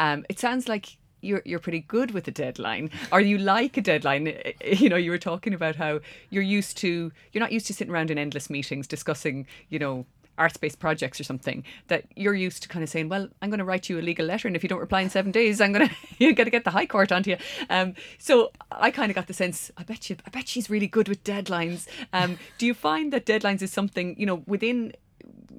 um, 0.00 0.26
it 0.28 0.40
sounds 0.40 0.68
like 0.68 0.98
you're 1.26 1.42
you're 1.44 1.58
pretty 1.58 1.80
good 1.80 2.12
with 2.12 2.26
a 2.28 2.30
deadline. 2.30 2.90
Are 3.12 3.20
you 3.20 3.38
like 3.38 3.76
a 3.76 3.82
deadline. 3.82 4.32
You 4.64 4.88
know 4.88 4.96
you 4.96 5.10
were 5.10 5.18
talking 5.18 5.54
about 5.54 5.76
how 5.76 6.00
you're 6.30 6.42
used 6.42 6.76
to 6.78 7.12
you're 7.32 7.40
not 7.40 7.52
used 7.52 7.66
to 7.68 7.74
sitting 7.74 7.92
around 7.92 8.10
in 8.10 8.18
endless 8.18 8.50
meetings 8.50 8.86
discussing 8.86 9.46
you 9.68 9.78
know 9.78 10.06
arts-based 10.38 10.78
projects 10.78 11.20
or 11.20 11.24
something 11.24 11.64
that 11.88 12.04
you're 12.14 12.34
used 12.34 12.62
to 12.62 12.68
kind 12.68 12.82
of 12.82 12.88
saying 12.88 13.08
well 13.08 13.28
i'm 13.40 13.48
going 13.48 13.58
to 13.58 13.64
write 13.64 13.88
you 13.88 13.98
a 13.98 14.02
legal 14.02 14.26
letter 14.26 14.46
and 14.46 14.56
if 14.56 14.62
you 14.62 14.68
don't 14.68 14.80
reply 14.80 15.00
in 15.00 15.10
seven 15.10 15.32
days 15.32 15.60
i'm 15.60 15.72
going 15.72 15.88
to 15.88 15.94
you 16.18 16.34
got 16.34 16.44
to 16.44 16.50
get 16.50 16.64
the 16.64 16.70
high 16.70 16.86
court 16.86 17.10
onto 17.10 17.30
you. 17.30 17.36
Um, 17.70 17.94
so 18.18 18.50
i 18.70 18.90
kind 18.90 19.10
of 19.10 19.14
got 19.14 19.28
the 19.28 19.34
sense 19.34 19.70
i 19.76 19.82
bet 19.82 20.10
you 20.10 20.16
i 20.26 20.30
bet 20.30 20.48
she's 20.48 20.68
really 20.68 20.86
good 20.86 21.08
with 21.08 21.24
deadlines. 21.24 21.86
Um, 22.12 22.38
do 22.58 22.66
you 22.66 22.74
find 22.74 23.12
that 23.12 23.24
deadlines 23.24 23.62
is 23.62 23.72
something 23.72 24.18
you 24.18 24.26
know 24.26 24.42
within 24.46 24.92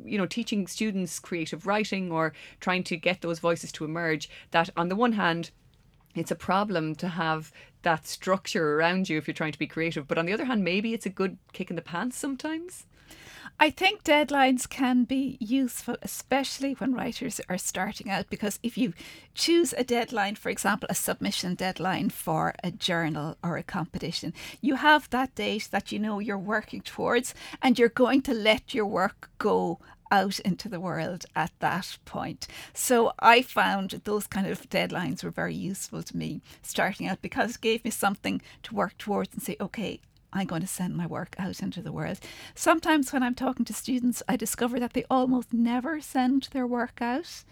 you 0.06 0.18
know 0.18 0.26
teaching 0.26 0.68
students 0.68 1.20
creative 1.20 1.66
writing 1.66 2.12
or 2.12 2.34
trying 2.60 2.84
to 2.84 2.98
get 2.98 3.22
those 3.22 3.40
voices 3.40 3.72
to 3.72 3.86
emerge 3.86 4.30
that 4.52 4.70
on 4.78 4.90
the 4.90 4.96
one 4.96 5.14
hand 5.14 5.52
it's 6.16 6.32
a 6.32 6.36
problem 6.36 6.96
to 6.96 7.08
have 7.08 7.52
that 7.84 8.08
structure 8.08 8.76
around 8.76 9.10
you 9.10 9.18
if 9.18 9.28
you're 9.28 9.34
trying 9.34 9.52
to 9.52 9.60
be 9.60 9.68
creative 9.68 10.08
but 10.08 10.18
on 10.18 10.26
the 10.26 10.34
other 10.34 10.46
hand 10.46 10.64
maybe 10.64 10.94
it's 10.94 11.06
a 11.06 11.10
good 11.10 11.38
kick 11.54 11.70
in 11.70 11.76
the 11.76 11.82
pants 11.82 12.18
sometimes 12.18 12.86
I 13.60 13.70
think 13.70 14.04
deadlines 14.04 14.70
can 14.70 15.04
be 15.04 15.38
useful, 15.40 15.98
especially 16.02 16.74
when 16.74 16.94
writers 16.94 17.42
are 17.50 17.58
starting 17.58 18.10
out, 18.10 18.30
because 18.30 18.60
if 18.62 18.78
you 18.78 18.94
choose 19.34 19.74
a 19.74 19.84
deadline, 19.84 20.36
for 20.36 20.50
example, 20.50 20.88
a 20.90 20.96
submission 20.96 21.56
deadline 21.56 22.10
for 22.10 22.54
a 22.64 22.72
journal 22.72 23.38
or 23.44 23.58
a 23.58 23.64
competition, 23.64 24.34
you 24.62 24.76
have 24.76 25.10
that 25.10 25.34
date 25.36 25.70
that 25.72 25.92
you 25.92 26.00
know 26.00 26.20
you're 26.20 26.38
working 26.38 26.82
towards, 26.82 27.34
and 27.62 27.78
you're 27.80 27.90
going 27.90 28.22
to 28.24 28.34
let 28.34 28.74
your 28.74 28.86
work 28.86 29.30
go 29.38 29.80
out 30.12 30.40
into 30.40 30.70
the 30.70 30.80
world 30.80 31.26
at 31.36 31.52
that 31.60 31.98
point. 32.06 32.48
So 32.74 33.12
I 33.20 33.42
found 33.42 34.02
those 34.04 34.28
kind 34.28 34.48
of 34.48 34.70
deadlines 34.70 35.24
were 35.24 35.32
very 35.32 35.56
useful 35.56 36.04
to 36.04 36.18
me 36.18 36.42
starting 36.62 37.08
out 37.08 37.22
because 37.22 37.56
it 37.56 37.62
gave 37.62 37.84
me 37.84 37.92
something 37.92 38.42
to 38.64 38.76
work 38.76 38.98
towards 38.98 39.34
and 39.34 39.42
say, 39.42 39.58
okay, 39.60 40.00
I'm 40.38 40.48
going 40.48 40.62
to 40.62 40.68
send 40.68 40.96
my 40.96 41.08
work 41.08 41.36
out 41.40 41.62
into 41.62 41.82
the 41.82 41.92
world. 41.92 42.20
Sometimes 42.54 43.12
when 43.12 43.24
I'm 43.24 43.36
talking 43.36 43.66
to 43.66 43.74
students, 43.74 44.22
I 44.28 44.36
discover 44.36 44.80
that 44.80 44.94
they 44.94 45.04
almost 45.10 45.52
never 45.52 46.00
send 46.00 46.50
their 46.52 46.68
work 46.68 47.02
out. 47.02 47.44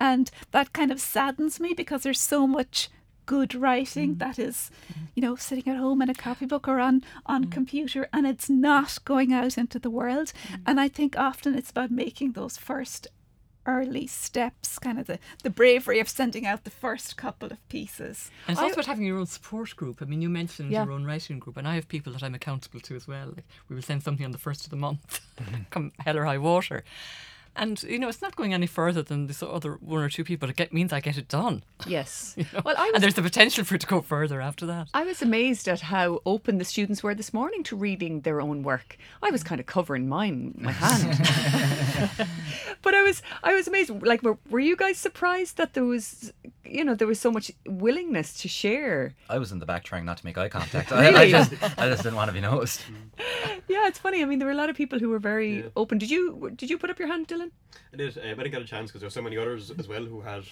And 0.00 0.30
that 0.50 0.72
kind 0.72 0.90
of 0.90 1.00
saddens 1.00 1.60
me 1.60 1.74
because 1.74 2.02
there's 2.02 2.20
so 2.20 2.46
much 2.46 2.90
good 3.26 3.54
writing 3.54 4.16
mm. 4.16 4.18
that 4.18 4.38
is, 4.38 4.70
mm. 4.92 5.06
you 5.14 5.22
know, 5.22 5.36
sitting 5.36 5.72
at 5.72 5.78
home 5.78 6.02
in 6.02 6.10
a 6.10 6.14
copybook 6.14 6.68
or 6.68 6.80
on, 6.80 7.02
on 7.24 7.46
mm. 7.46 7.52
computer 7.52 8.08
and 8.12 8.26
it's 8.26 8.50
not 8.50 8.98
going 9.04 9.32
out 9.32 9.56
into 9.56 9.78
the 9.78 9.90
world. 9.90 10.32
And 10.66 10.80
I 10.80 10.88
think 10.88 11.16
often 11.16 11.54
it's 11.54 11.70
about 11.70 11.90
making 11.90 12.32
those 12.32 12.56
first 12.56 13.08
early 13.66 14.06
steps, 14.06 14.78
kind 14.78 14.98
of 14.98 15.06
the, 15.06 15.18
the 15.42 15.50
bravery 15.50 16.00
of 16.00 16.08
sending 16.08 16.46
out 16.46 16.64
the 16.64 16.70
first 16.70 17.16
couple 17.16 17.50
of 17.50 17.68
pieces. 17.68 18.30
And 18.46 18.54
it's 18.54 18.60
also 18.62 18.74
about 18.74 18.86
having 18.86 19.06
your 19.06 19.18
own 19.18 19.26
support 19.26 19.74
group. 19.76 20.02
I 20.02 20.04
mean, 20.04 20.22
you 20.22 20.28
mentioned 20.28 20.70
Yeah. 20.70 20.84
your 20.84 20.92
own 20.92 21.04
writing 21.04 21.38
group, 21.38 21.56
and 21.56 21.66
I 21.66 21.74
have 21.74 21.88
people 21.88 22.12
that 22.12 22.22
I'm 22.22 22.34
accountable 22.34 22.80
to 22.80 22.96
as 22.96 23.06
well. 23.08 23.28
Like 23.28 23.44
we 23.68 23.74
will 23.74 23.82
send 23.82 24.02
something 24.02 24.24
on 24.24 24.32
the 24.32 24.38
first 24.38 24.64
of 24.64 24.70
the 24.70 24.76
month, 24.76 25.20
mm-hmm. 25.38 25.62
come 25.70 25.92
hell 25.98 26.18
or 26.18 26.24
high 26.24 26.38
water. 26.38 26.84
And 27.56 27.82
you 27.84 27.98
know, 27.98 28.08
it's 28.08 28.20
not 28.22 28.34
going 28.36 28.52
any 28.52 28.66
further 28.66 29.02
than 29.02 29.26
this 29.28 29.42
other 29.42 29.74
one 29.80 30.02
or 30.02 30.08
two 30.08 30.24
people. 30.24 30.48
It 30.50 30.56
get, 30.56 30.72
means 30.72 30.92
I 30.92 31.00
get 31.00 31.16
it 31.18 31.28
done. 31.28 31.62
Yes. 31.86 32.34
you 32.36 32.46
know? 32.52 32.62
Well, 32.64 32.74
I 32.78 32.84
was 32.84 32.94
and 32.94 33.02
there's 33.02 33.14
the 33.14 33.22
potential 33.22 33.62
for 33.64 33.74
it 33.74 33.82
to 33.82 33.86
go 33.86 34.00
further 34.00 34.40
after 34.40 34.64
that. 34.66 34.88
I 34.94 35.04
was 35.04 35.20
amazed 35.22 35.68
at 35.68 35.80
how 35.80 36.20
open 36.24 36.58
the 36.58 36.64
students 36.64 37.02
were 37.02 37.14
this 37.14 37.32
morning 37.34 37.62
to 37.64 37.76
reading 37.76 38.22
their 38.22 38.40
own 38.40 38.62
work. 38.62 38.96
I 39.22 39.30
was 39.30 39.44
kind 39.44 39.60
of 39.60 39.66
covering 39.66 40.08
mine, 40.08 40.54
my 40.58 40.72
hand. 40.72 41.18
but 42.82 42.94
I 42.94 43.02
was, 43.02 43.22
I 43.42 43.54
was 43.54 43.68
amazed. 43.68 43.90
Like, 44.02 44.22
were, 44.22 44.38
were 44.50 44.60
you 44.60 44.76
guys 44.76 44.96
surprised 44.98 45.56
that 45.58 45.74
there 45.74 45.84
was, 45.84 46.32
you 46.64 46.84
know, 46.84 46.94
there 46.94 47.06
was 47.06 47.20
so 47.20 47.30
much 47.30 47.52
willingness 47.66 48.34
to 48.42 48.48
share? 48.48 49.14
I 49.28 49.38
was 49.38 49.52
in 49.52 49.58
the 49.58 49.66
back 49.66 49.84
trying 49.84 50.04
not 50.04 50.16
to 50.18 50.24
make 50.26 50.38
eye 50.38 50.48
contact. 50.48 50.90
I, 50.92 50.96
I 51.06 51.08
Really? 51.10 51.30
just, 51.30 51.52
I 51.78 51.88
just 51.88 52.02
didn't 52.02 52.16
want 52.16 52.28
to 52.28 52.32
be 52.34 52.40
noticed. 52.40 52.82
Yeah, 53.66 53.86
it's 53.88 53.98
funny. 53.98 54.20
I 54.20 54.26
mean, 54.26 54.38
there 54.40 54.46
were 54.46 54.52
a 54.52 54.56
lot 54.56 54.68
of 54.68 54.76
people 54.76 54.98
who 54.98 55.08
were 55.08 55.18
very 55.18 55.60
Yeah. 55.60 55.68
open. 55.74 55.96
Did 55.96 56.10
you, 56.10 56.50
did 56.54 56.68
you 56.68 56.76
put 56.76 56.90
up 56.90 56.98
your 56.98 57.08
hand, 57.08 57.28
Dylan? 57.28 57.43
I 57.92 57.96
did. 57.96 58.16
Um, 58.18 58.24
I 58.24 58.28
didn't 58.42 58.50
get 58.52 58.62
a 58.62 58.66
chance 58.66 58.90
because 58.90 59.00
there 59.00 59.06
were 59.06 59.10
so 59.12 59.22
many 59.22 59.36
others 59.36 59.70
as 59.78 59.88
well 59.88 60.04
who 60.04 60.20
had. 60.20 60.44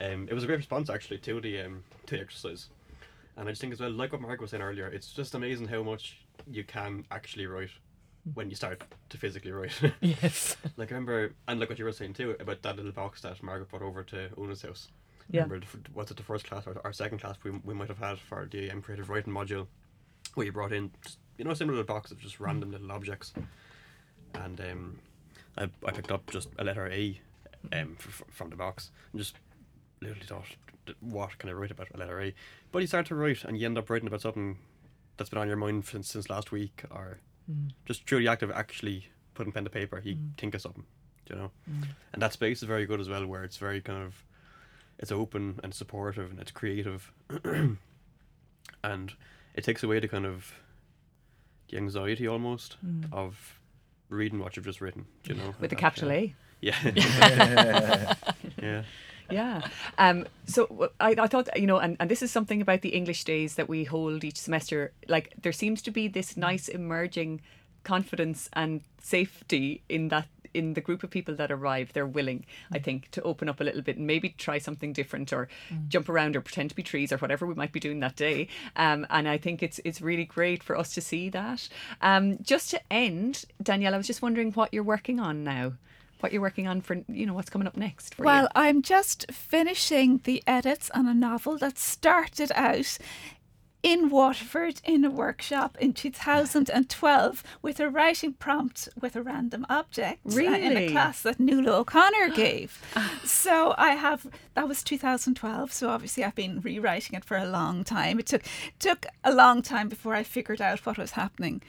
Um, 0.00 0.28
it 0.28 0.34
was 0.34 0.44
a 0.44 0.46
great 0.46 0.56
response 0.58 0.90
actually 0.90 1.18
to 1.18 1.40
the 1.40 1.62
um, 1.62 1.84
to 2.06 2.16
the 2.16 2.22
exercise, 2.22 2.68
and 3.36 3.48
I 3.48 3.52
just 3.52 3.60
think 3.60 3.72
as 3.72 3.80
well, 3.80 3.90
like 3.90 4.12
what 4.12 4.20
Mark 4.20 4.40
was 4.40 4.50
saying 4.50 4.62
earlier, 4.62 4.86
it's 4.88 5.12
just 5.12 5.34
amazing 5.34 5.68
how 5.68 5.82
much 5.82 6.18
you 6.50 6.64
can 6.64 7.04
actually 7.10 7.46
write 7.46 7.70
when 8.34 8.48
you 8.48 8.56
start 8.56 8.82
to 9.08 9.18
physically 9.18 9.52
write. 9.52 9.72
Yes. 10.00 10.56
like 10.76 10.92
I 10.92 10.94
remember, 10.94 11.32
and 11.48 11.58
like 11.60 11.68
what 11.68 11.78
you 11.78 11.84
were 11.84 11.92
saying 11.92 12.14
too 12.14 12.36
about 12.38 12.62
that 12.62 12.76
little 12.76 12.92
box 12.92 13.20
that 13.22 13.42
Margaret 13.42 13.68
brought 13.70 13.82
over 13.82 14.02
to 14.04 14.28
Una's 14.38 14.62
house. 14.62 14.88
Yeah. 15.30 15.42
Remember, 15.44 15.66
was 15.94 16.10
it 16.10 16.16
the 16.16 16.22
first 16.22 16.44
class 16.46 16.66
or 16.66 16.80
our 16.84 16.92
second 16.92 17.18
class 17.18 17.36
we, 17.42 17.50
we 17.64 17.74
might 17.74 17.88
have 17.88 17.98
had 17.98 18.18
for 18.18 18.46
the 18.50 18.70
um, 18.70 18.82
creative 18.82 19.08
writing 19.08 19.32
module, 19.32 19.66
where 20.34 20.46
you 20.46 20.52
brought 20.52 20.72
in 20.72 20.90
just, 21.02 21.18
you 21.38 21.44
know 21.44 21.52
a 21.52 21.56
similar 21.56 21.82
box 21.84 22.10
of 22.10 22.18
just 22.18 22.38
random 22.40 22.70
little 22.72 22.92
objects, 22.92 23.32
and 24.34 24.60
um, 24.60 24.98
I, 25.56 25.68
I 25.86 25.90
picked 25.92 26.10
up 26.10 26.30
just 26.30 26.48
a 26.58 26.64
letter 26.64 26.86
A, 26.90 27.20
um, 27.72 27.96
f- 27.98 28.22
from 28.30 28.50
the 28.50 28.56
box 28.56 28.90
and 29.12 29.20
just 29.20 29.36
literally 30.00 30.26
thought, 30.26 30.46
what 31.00 31.38
can 31.38 31.50
I 31.50 31.52
write 31.52 31.70
about 31.70 31.88
a 31.94 31.98
letter 31.98 32.20
A? 32.20 32.34
But 32.70 32.80
you 32.80 32.86
start 32.86 33.06
to 33.06 33.14
write 33.14 33.44
and 33.44 33.58
you 33.58 33.66
end 33.66 33.78
up 33.78 33.88
writing 33.90 34.08
about 34.08 34.22
something 34.22 34.58
that's 35.16 35.30
been 35.30 35.38
on 35.38 35.48
your 35.48 35.56
mind 35.56 35.84
since 35.84 36.08
since 36.08 36.30
last 36.30 36.52
week, 36.52 36.82
or 36.90 37.18
mm. 37.50 37.70
just 37.84 38.06
through 38.08 38.20
the 38.20 38.28
act 38.28 38.42
of 38.42 38.50
actually 38.50 39.08
putting 39.34 39.52
pen 39.52 39.64
to 39.64 39.70
paper, 39.70 40.00
you 40.04 40.16
mm. 40.16 40.38
think 40.38 40.54
of 40.54 40.60
something, 40.60 40.84
you 41.28 41.36
know. 41.36 41.50
Mm. 41.70 41.88
And 42.12 42.22
that 42.22 42.32
space 42.32 42.58
is 42.58 42.64
very 42.64 42.86
good 42.86 43.00
as 43.00 43.08
well, 43.08 43.26
where 43.26 43.44
it's 43.44 43.56
very 43.56 43.80
kind 43.80 44.02
of, 44.02 44.24
it's 44.98 45.12
open 45.12 45.60
and 45.62 45.74
supportive 45.74 46.30
and 46.30 46.40
it's 46.40 46.50
creative, 46.50 47.12
and 48.84 49.12
it 49.54 49.64
takes 49.64 49.82
away 49.82 50.00
the 50.00 50.08
kind 50.08 50.26
of, 50.26 50.54
the 51.70 51.76
anxiety 51.76 52.26
almost 52.26 52.76
of 53.12 53.60
reading 54.12 54.38
what 54.38 54.56
you've 54.56 54.64
just 54.64 54.80
written, 54.80 55.06
do 55.22 55.34
you 55.34 55.40
know. 55.40 55.54
With 55.60 55.70
the 55.70 55.76
capital 55.76 56.10
A. 56.12 56.34
Yeah. 56.60 56.76
yeah. 58.62 58.82
Yeah. 59.30 59.62
Um, 59.98 60.26
so 60.46 60.90
I 61.00 61.14
thought, 61.26 61.48
you 61.58 61.66
know, 61.66 61.78
and, 61.78 61.96
and 61.98 62.10
this 62.10 62.22
is 62.22 62.30
something 62.30 62.60
about 62.60 62.82
the 62.82 62.90
English 62.90 63.24
days 63.24 63.54
that 63.54 63.68
we 63.68 63.84
hold 63.84 64.24
each 64.24 64.38
semester. 64.38 64.92
Like 65.08 65.32
there 65.40 65.52
seems 65.52 65.80
to 65.82 65.90
be 65.90 66.06
this 66.06 66.36
nice 66.36 66.68
emerging 66.68 67.40
confidence 67.82 68.48
and 68.52 68.82
safety 69.00 69.82
in 69.88 70.08
that 70.08 70.28
in 70.54 70.74
the 70.74 70.80
group 70.80 71.02
of 71.02 71.10
people 71.10 71.34
that 71.34 71.50
arrive 71.50 71.92
they're 71.92 72.06
willing 72.06 72.44
i 72.72 72.78
think 72.78 73.10
to 73.10 73.22
open 73.22 73.48
up 73.48 73.60
a 73.60 73.64
little 73.64 73.82
bit 73.82 73.96
and 73.96 74.06
maybe 74.06 74.30
try 74.30 74.58
something 74.58 74.92
different 74.92 75.32
or 75.32 75.48
jump 75.88 76.08
around 76.08 76.36
or 76.36 76.40
pretend 76.40 76.70
to 76.70 76.76
be 76.76 76.82
trees 76.82 77.12
or 77.12 77.16
whatever 77.18 77.46
we 77.46 77.54
might 77.54 77.72
be 77.72 77.80
doing 77.80 78.00
that 78.00 78.16
day. 78.16 78.48
Um, 78.76 79.06
and 79.10 79.28
i 79.28 79.38
think 79.38 79.62
it's 79.62 79.80
it's 79.84 80.00
really 80.00 80.24
great 80.24 80.62
for 80.62 80.76
us 80.76 80.94
to 80.94 81.00
see 81.00 81.28
that. 81.30 81.68
Um, 82.00 82.38
just 82.42 82.70
to 82.70 82.80
end 82.90 83.44
danielle 83.62 83.94
i 83.94 83.96
was 83.96 84.06
just 84.06 84.22
wondering 84.22 84.52
what 84.52 84.72
you're 84.72 84.82
working 84.82 85.20
on 85.20 85.44
now 85.44 85.74
what 86.20 86.32
you're 86.32 86.42
working 86.42 86.68
on 86.68 86.80
for 86.80 87.02
you 87.08 87.26
know 87.26 87.34
what's 87.34 87.50
coming 87.50 87.66
up 87.66 87.76
next 87.76 88.14
for 88.14 88.24
Well, 88.24 88.42
you 88.42 88.48
I'm 88.54 88.82
just 88.82 89.30
finishing 89.32 90.20
the 90.24 90.42
edits 90.46 90.88
on 90.90 91.08
a 91.08 91.14
novel 91.14 91.58
that 91.58 91.78
started 91.78 92.52
out 92.54 92.96
in 93.82 94.10
Waterford 94.10 94.80
in 94.84 95.04
a 95.04 95.10
workshop 95.10 95.76
in 95.80 95.92
2012 95.92 97.42
with 97.62 97.80
a 97.80 97.88
writing 97.88 98.32
prompt 98.34 98.88
with 99.00 99.16
a 99.16 99.22
random 99.22 99.66
object 99.68 100.20
uh, 100.26 100.30
in 100.30 100.36
Really? 100.36 100.86
a 100.86 100.90
class 100.90 101.22
that 101.22 101.40
Nuala 101.40 101.78
O'Connor 101.80 102.28
gave. 102.34 102.80
so 103.24 103.74
I 103.76 103.90
have 103.94 104.26
that 104.54 104.68
was 104.68 104.82
2012. 104.84 105.72
So 105.72 105.88
obviously 105.88 106.22
I've 106.24 106.34
been 106.34 106.60
rewriting 106.60 107.16
it 107.16 107.24
for 107.24 107.36
a 107.36 107.46
long 107.46 107.84
time. 107.84 108.18
It 108.20 108.26
took 108.26 108.42
took 108.78 109.06
a 109.24 109.32
long 109.32 109.62
time 109.62 109.88
before 109.88 110.14
I 110.14 110.22
figured 110.22 110.60
out 110.60 110.84
what 110.86 110.98
was 110.98 111.12
happening 111.12 111.62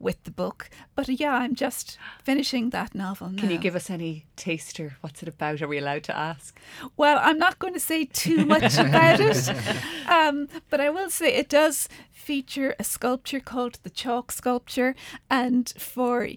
with 0.00 0.22
the 0.24 0.30
book. 0.30 0.70
But 0.96 1.08
yeah, 1.08 1.34
I'm 1.34 1.54
just 1.54 1.98
finishing 2.24 2.70
that 2.70 2.94
novel 2.94 3.28
now. 3.28 3.40
Can 3.40 3.50
you 3.50 3.58
give 3.58 3.76
us 3.76 3.90
any 3.90 4.24
taster? 4.34 4.96
What's 5.02 5.22
it 5.22 5.28
about? 5.28 5.62
Are 5.62 5.68
we 5.68 5.78
allowed 5.78 6.04
to 6.04 6.16
ask? 6.16 6.58
Well, 6.96 7.20
I'm 7.22 7.38
not 7.38 7.58
going 7.58 7.74
to 7.74 7.80
say 7.80 8.06
too 8.06 8.44
much 8.46 8.78
about 8.78 9.20
it, 9.20 9.48
um, 10.08 10.48
but 10.70 10.80
I 10.80 10.90
will 10.90 11.10
say 11.10 11.34
it 11.34 11.48
does 11.48 11.88
feature 12.10 12.74
a 12.78 12.84
sculpture 12.84 13.40
called 13.40 13.78
the 13.82 13.90
Chalk 13.90 14.32
Sculpture, 14.32 14.94
and 15.30 15.72
for 15.78 16.28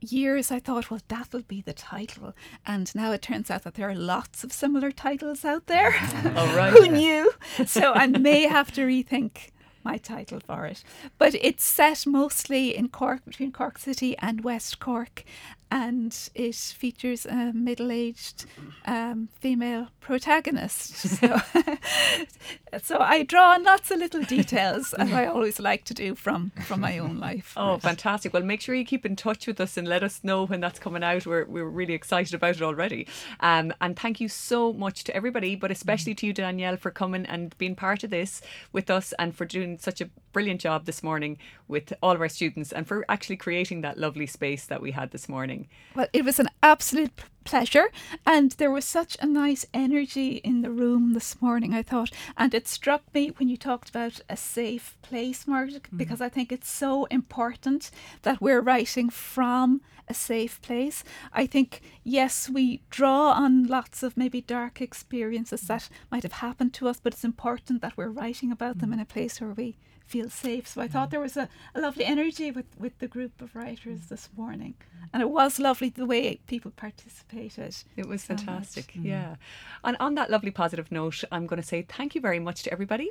years 0.00 0.50
I 0.50 0.58
thought, 0.58 0.90
well, 0.90 1.00
that 1.08 1.32
will 1.32 1.42
be 1.42 1.60
the 1.60 1.72
title, 1.72 2.34
and 2.66 2.92
now 2.94 3.12
it 3.12 3.22
turns 3.22 3.50
out 3.50 3.64
that 3.64 3.74
there 3.74 3.90
are 3.90 3.94
lots 3.94 4.44
of 4.44 4.52
similar 4.52 4.90
titles 4.90 5.44
out 5.44 5.66
there. 5.66 5.94
All 6.36 6.46
right. 6.56 6.72
Who 6.72 6.88
knew? 6.88 7.32
So 7.66 7.92
I 7.92 8.06
may 8.06 8.42
have 8.42 8.72
to 8.72 8.82
rethink 8.82 9.50
my 9.84 9.96
title 9.96 10.40
for 10.40 10.66
it. 10.66 10.82
But 11.18 11.34
it's 11.34 11.64
set 11.64 12.06
mostly 12.06 12.76
in 12.76 12.88
Cork, 12.88 13.24
between 13.24 13.52
Cork 13.52 13.78
City 13.78 14.16
and 14.18 14.44
West 14.44 14.78
Cork, 14.78 15.24
and 15.70 16.30
it 16.34 16.54
features 16.54 17.26
a 17.26 17.52
middle 17.52 17.92
aged 17.92 18.46
um, 18.86 19.28
female 19.38 19.88
protagonist. 20.00 21.06
So, 21.20 21.36
so 22.82 22.98
I 22.98 23.24
draw 23.24 23.52
on 23.52 23.64
lots 23.64 23.90
of 23.90 23.98
little 23.98 24.22
details, 24.22 24.94
as 24.94 25.12
I 25.12 25.26
always 25.26 25.60
like 25.60 25.84
to 25.84 25.94
do 25.94 26.14
from, 26.14 26.52
from 26.64 26.80
my 26.80 26.98
own 26.98 27.18
life. 27.18 27.52
Oh, 27.56 27.78
fantastic. 27.78 28.32
Well, 28.32 28.42
make 28.42 28.60
sure 28.60 28.74
you 28.74 28.84
keep 28.84 29.04
in 29.04 29.16
touch 29.16 29.46
with 29.46 29.60
us 29.60 29.76
and 29.76 29.86
let 29.86 30.02
us 30.02 30.20
know 30.22 30.46
when 30.46 30.60
that's 30.60 30.78
coming 30.78 31.02
out. 31.04 31.26
We're, 31.26 31.44
we're 31.44 31.68
really 31.68 31.94
excited 31.94 32.32
about 32.32 32.56
it 32.56 32.62
already. 32.62 33.06
Um, 33.40 33.74
and 33.80 33.98
thank 33.98 34.20
you 34.20 34.28
so 34.28 34.72
much 34.72 35.04
to 35.04 35.14
everybody, 35.14 35.56
but 35.56 35.70
especially 35.70 36.14
to 36.14 36.26
you, 36.26 36.32
Danielle, 36.32 36.76
for 36.76 36.90
coming 36.90 37.26
and 37.26 37.56
being 37.58 37.74
part 37.74 38.02
of 38.02 38.10
this 38.10 38.40
with 38.72 38.88
us 38.88 39.12
and 39.18 39.34
for 39.34 39.44
doing 39.44 39.78
such 39.78 40.00
a 40.00 40.08
brilliant 40.32 40.60
job 40.60 40.86
this 40.86 41.02
morning 41.02 41.38
with 41.68 41.92
all 42.02 42.12
of 42.12 42.20
our 42.20 42.28
students 42.28 42.72
and 42.72 42.86
for 42.86 43.04
actually 43.08 43.36
creating 43.36 43.80
that 43.82 43.98
lovely 43.98 44.26
space 44.26 44.64
that 44.66 44.80
we 44.80 44.92
had 44.92 45.10
this 45.10 45.28
morning. 45.28 45.59
Well, 45.94 46.08
it 46.12 46.24
was 46.24 46.38
an 46.38 46.48
absolute 46.62 47.12
pleasure, 47.44 47.90
and 48.26 48.52
there 48.52 48.70
was 48.70 48.84
such 48.84 49.16
a 49.20 49.26
nice 49.26 49.66
energy 49.74 50.36
in 50.44 50.62
the 50.62 50.70
room 50.70 51.14
this 51.14 51.40
morning, 51.40 51.74
I 51.74 51.82
thought. 51.82 52.10
And 52.36 52.54
it 52.54 52.68
struck 52.68 53.02
me 53.14 53.32
when 53.36 53.48
you 53.48 53.56
talked 53.56 53.88
about 53.88 54.20
a 54.28 54.36
safe 54.36 54.96
place, 55.02 55.46
Margaret, 55.46 55.84
mm-hmm. 55.84 55.96
because 55.96 56.20
I 56.20 56.28
think 56.28 56.52
it's 56.52 56.70
so 56.70 57.06
important 57.06 57.90
that 58.22 58.40
we're 58.40 58.60
writing 58.60 59.10
from 59.10 59.80
a 60.08 60.14
safe 60.14 60.60
place. 60.60 61.02
I 61.32 61.46
think, 61.46 61.80
yes, 62.04 62.48
we 62.48 62.82
draw 62.90 63.32
on 63.32 63.66
lots 63.66 64.02
of 64.02 64.16
maybe 64.16 64.40
dark 64.40 64.80
experiences 64.80 65.62
that 65.62 65.88
might 66.10 66.24
have 66.24 66.34
happened 66.34 66.74
to 66.74 66.88
us, 66.88 67.00
but 67.02 67.14
it's 67.14 67.24
important 67.24 67.80
that 67.80 67.96
we're 67.96 68.08
writing 68.08 68.52
about 68.52 68.78
them 68.78 68.90
mm-hmm. 68.90 69.00
in 69.00 69.00
a 69.00 69.06
place 69.06 69.40
where 69.40 69.52
we 69.52 69.76
feel 70.10 70.28
safe. 70.28 70.66
So 70.66 70.80
I 70.80 70.88
thought 70.88 71.08
mm. 71.08 71.12
there 71.12 71.20
was 71.20 71.36
a, 71.36 71.48
a 71.74 71.80
lovely 71.80 72.04
energy 72.04 72.50
with, 72.50 72.66
with 72.76 72.98
the 72.98 73.06
group 73.06 73.40
of 73.40 73.54
writers 73.54 74.00
mm. 74.00 74.08
this 74.08 74.28
morning. 74.36 74.74
And 75.12 75.22
it 75.22 75.30
was 75.30 75.58
lovely 75.58 75.88
the 75.88 76.04
way 76.04 76.40
people 76.48 76.72
participated. 76.72 77.76
It 77.96 78.06
was 78.06 78.24
so 78.24 78.34
much. 78.34 78.42
fantastic. 78.42 78.92
Mm. 78.96 79.04
Yeah. 79.04 79.36
And 79.84 79.96
on 80.00 80.16
that 80.16 80.28
lovely 80.30 80.50
positive 80.50 80.90
note, 80.90 81.22
I'm 81.30 81.46
going 81.46 81.62
to 81.62 81.66
say 81.66 81.82
thank 81.82 82.16
you 82.16 82.20
very 82.20 82.40
much 82.40 82.64
to 82.64 82.72
everybody 82.72 83.10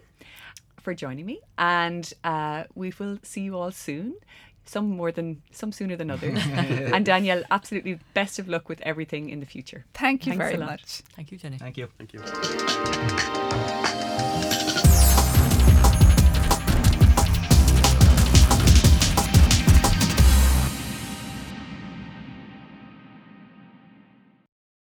for 0.82 0.94
joining 0.94 1.26
me. 1.26 1.40
And 1.58 2.14
uh, 2.26 2.66
we 2.76 2.94
will 3.00 3.18
see 3.24 3.42
you 3.42 3.58
all 3.58 3.72
soon. 3.72 4.16
Some 4.66 4.90
more 4.90 5.12
than 5.12 5.42
some 5.52 5.72
sooner 5.72 5.96
than 5.96 6.12
others. 6.12 6.38
and 6.52 7.04
Danielle, 7.06 7.44
absolutely 7.50 7.98
best 8.14 8.38
of 8.38 8.48
luck 8.48 8.70
with 8.70 8.82
everything 8.82 9.30
in 9.30 9.40
the 9.40 9.48
future. 9.48 9.86
Thank 9.94 10.28
you 10.28 10.34
Thanks 10.34 10.46
very 10.46 10.58
much. 10.58 11.02
Thank 11.16 11.32
you, 11.32 11.38
Jenny. 11.40 11.58
Thank 11.58 11.78
you. 11.78 11.88
Thank 11.98 12.14
you. 12.14 13.70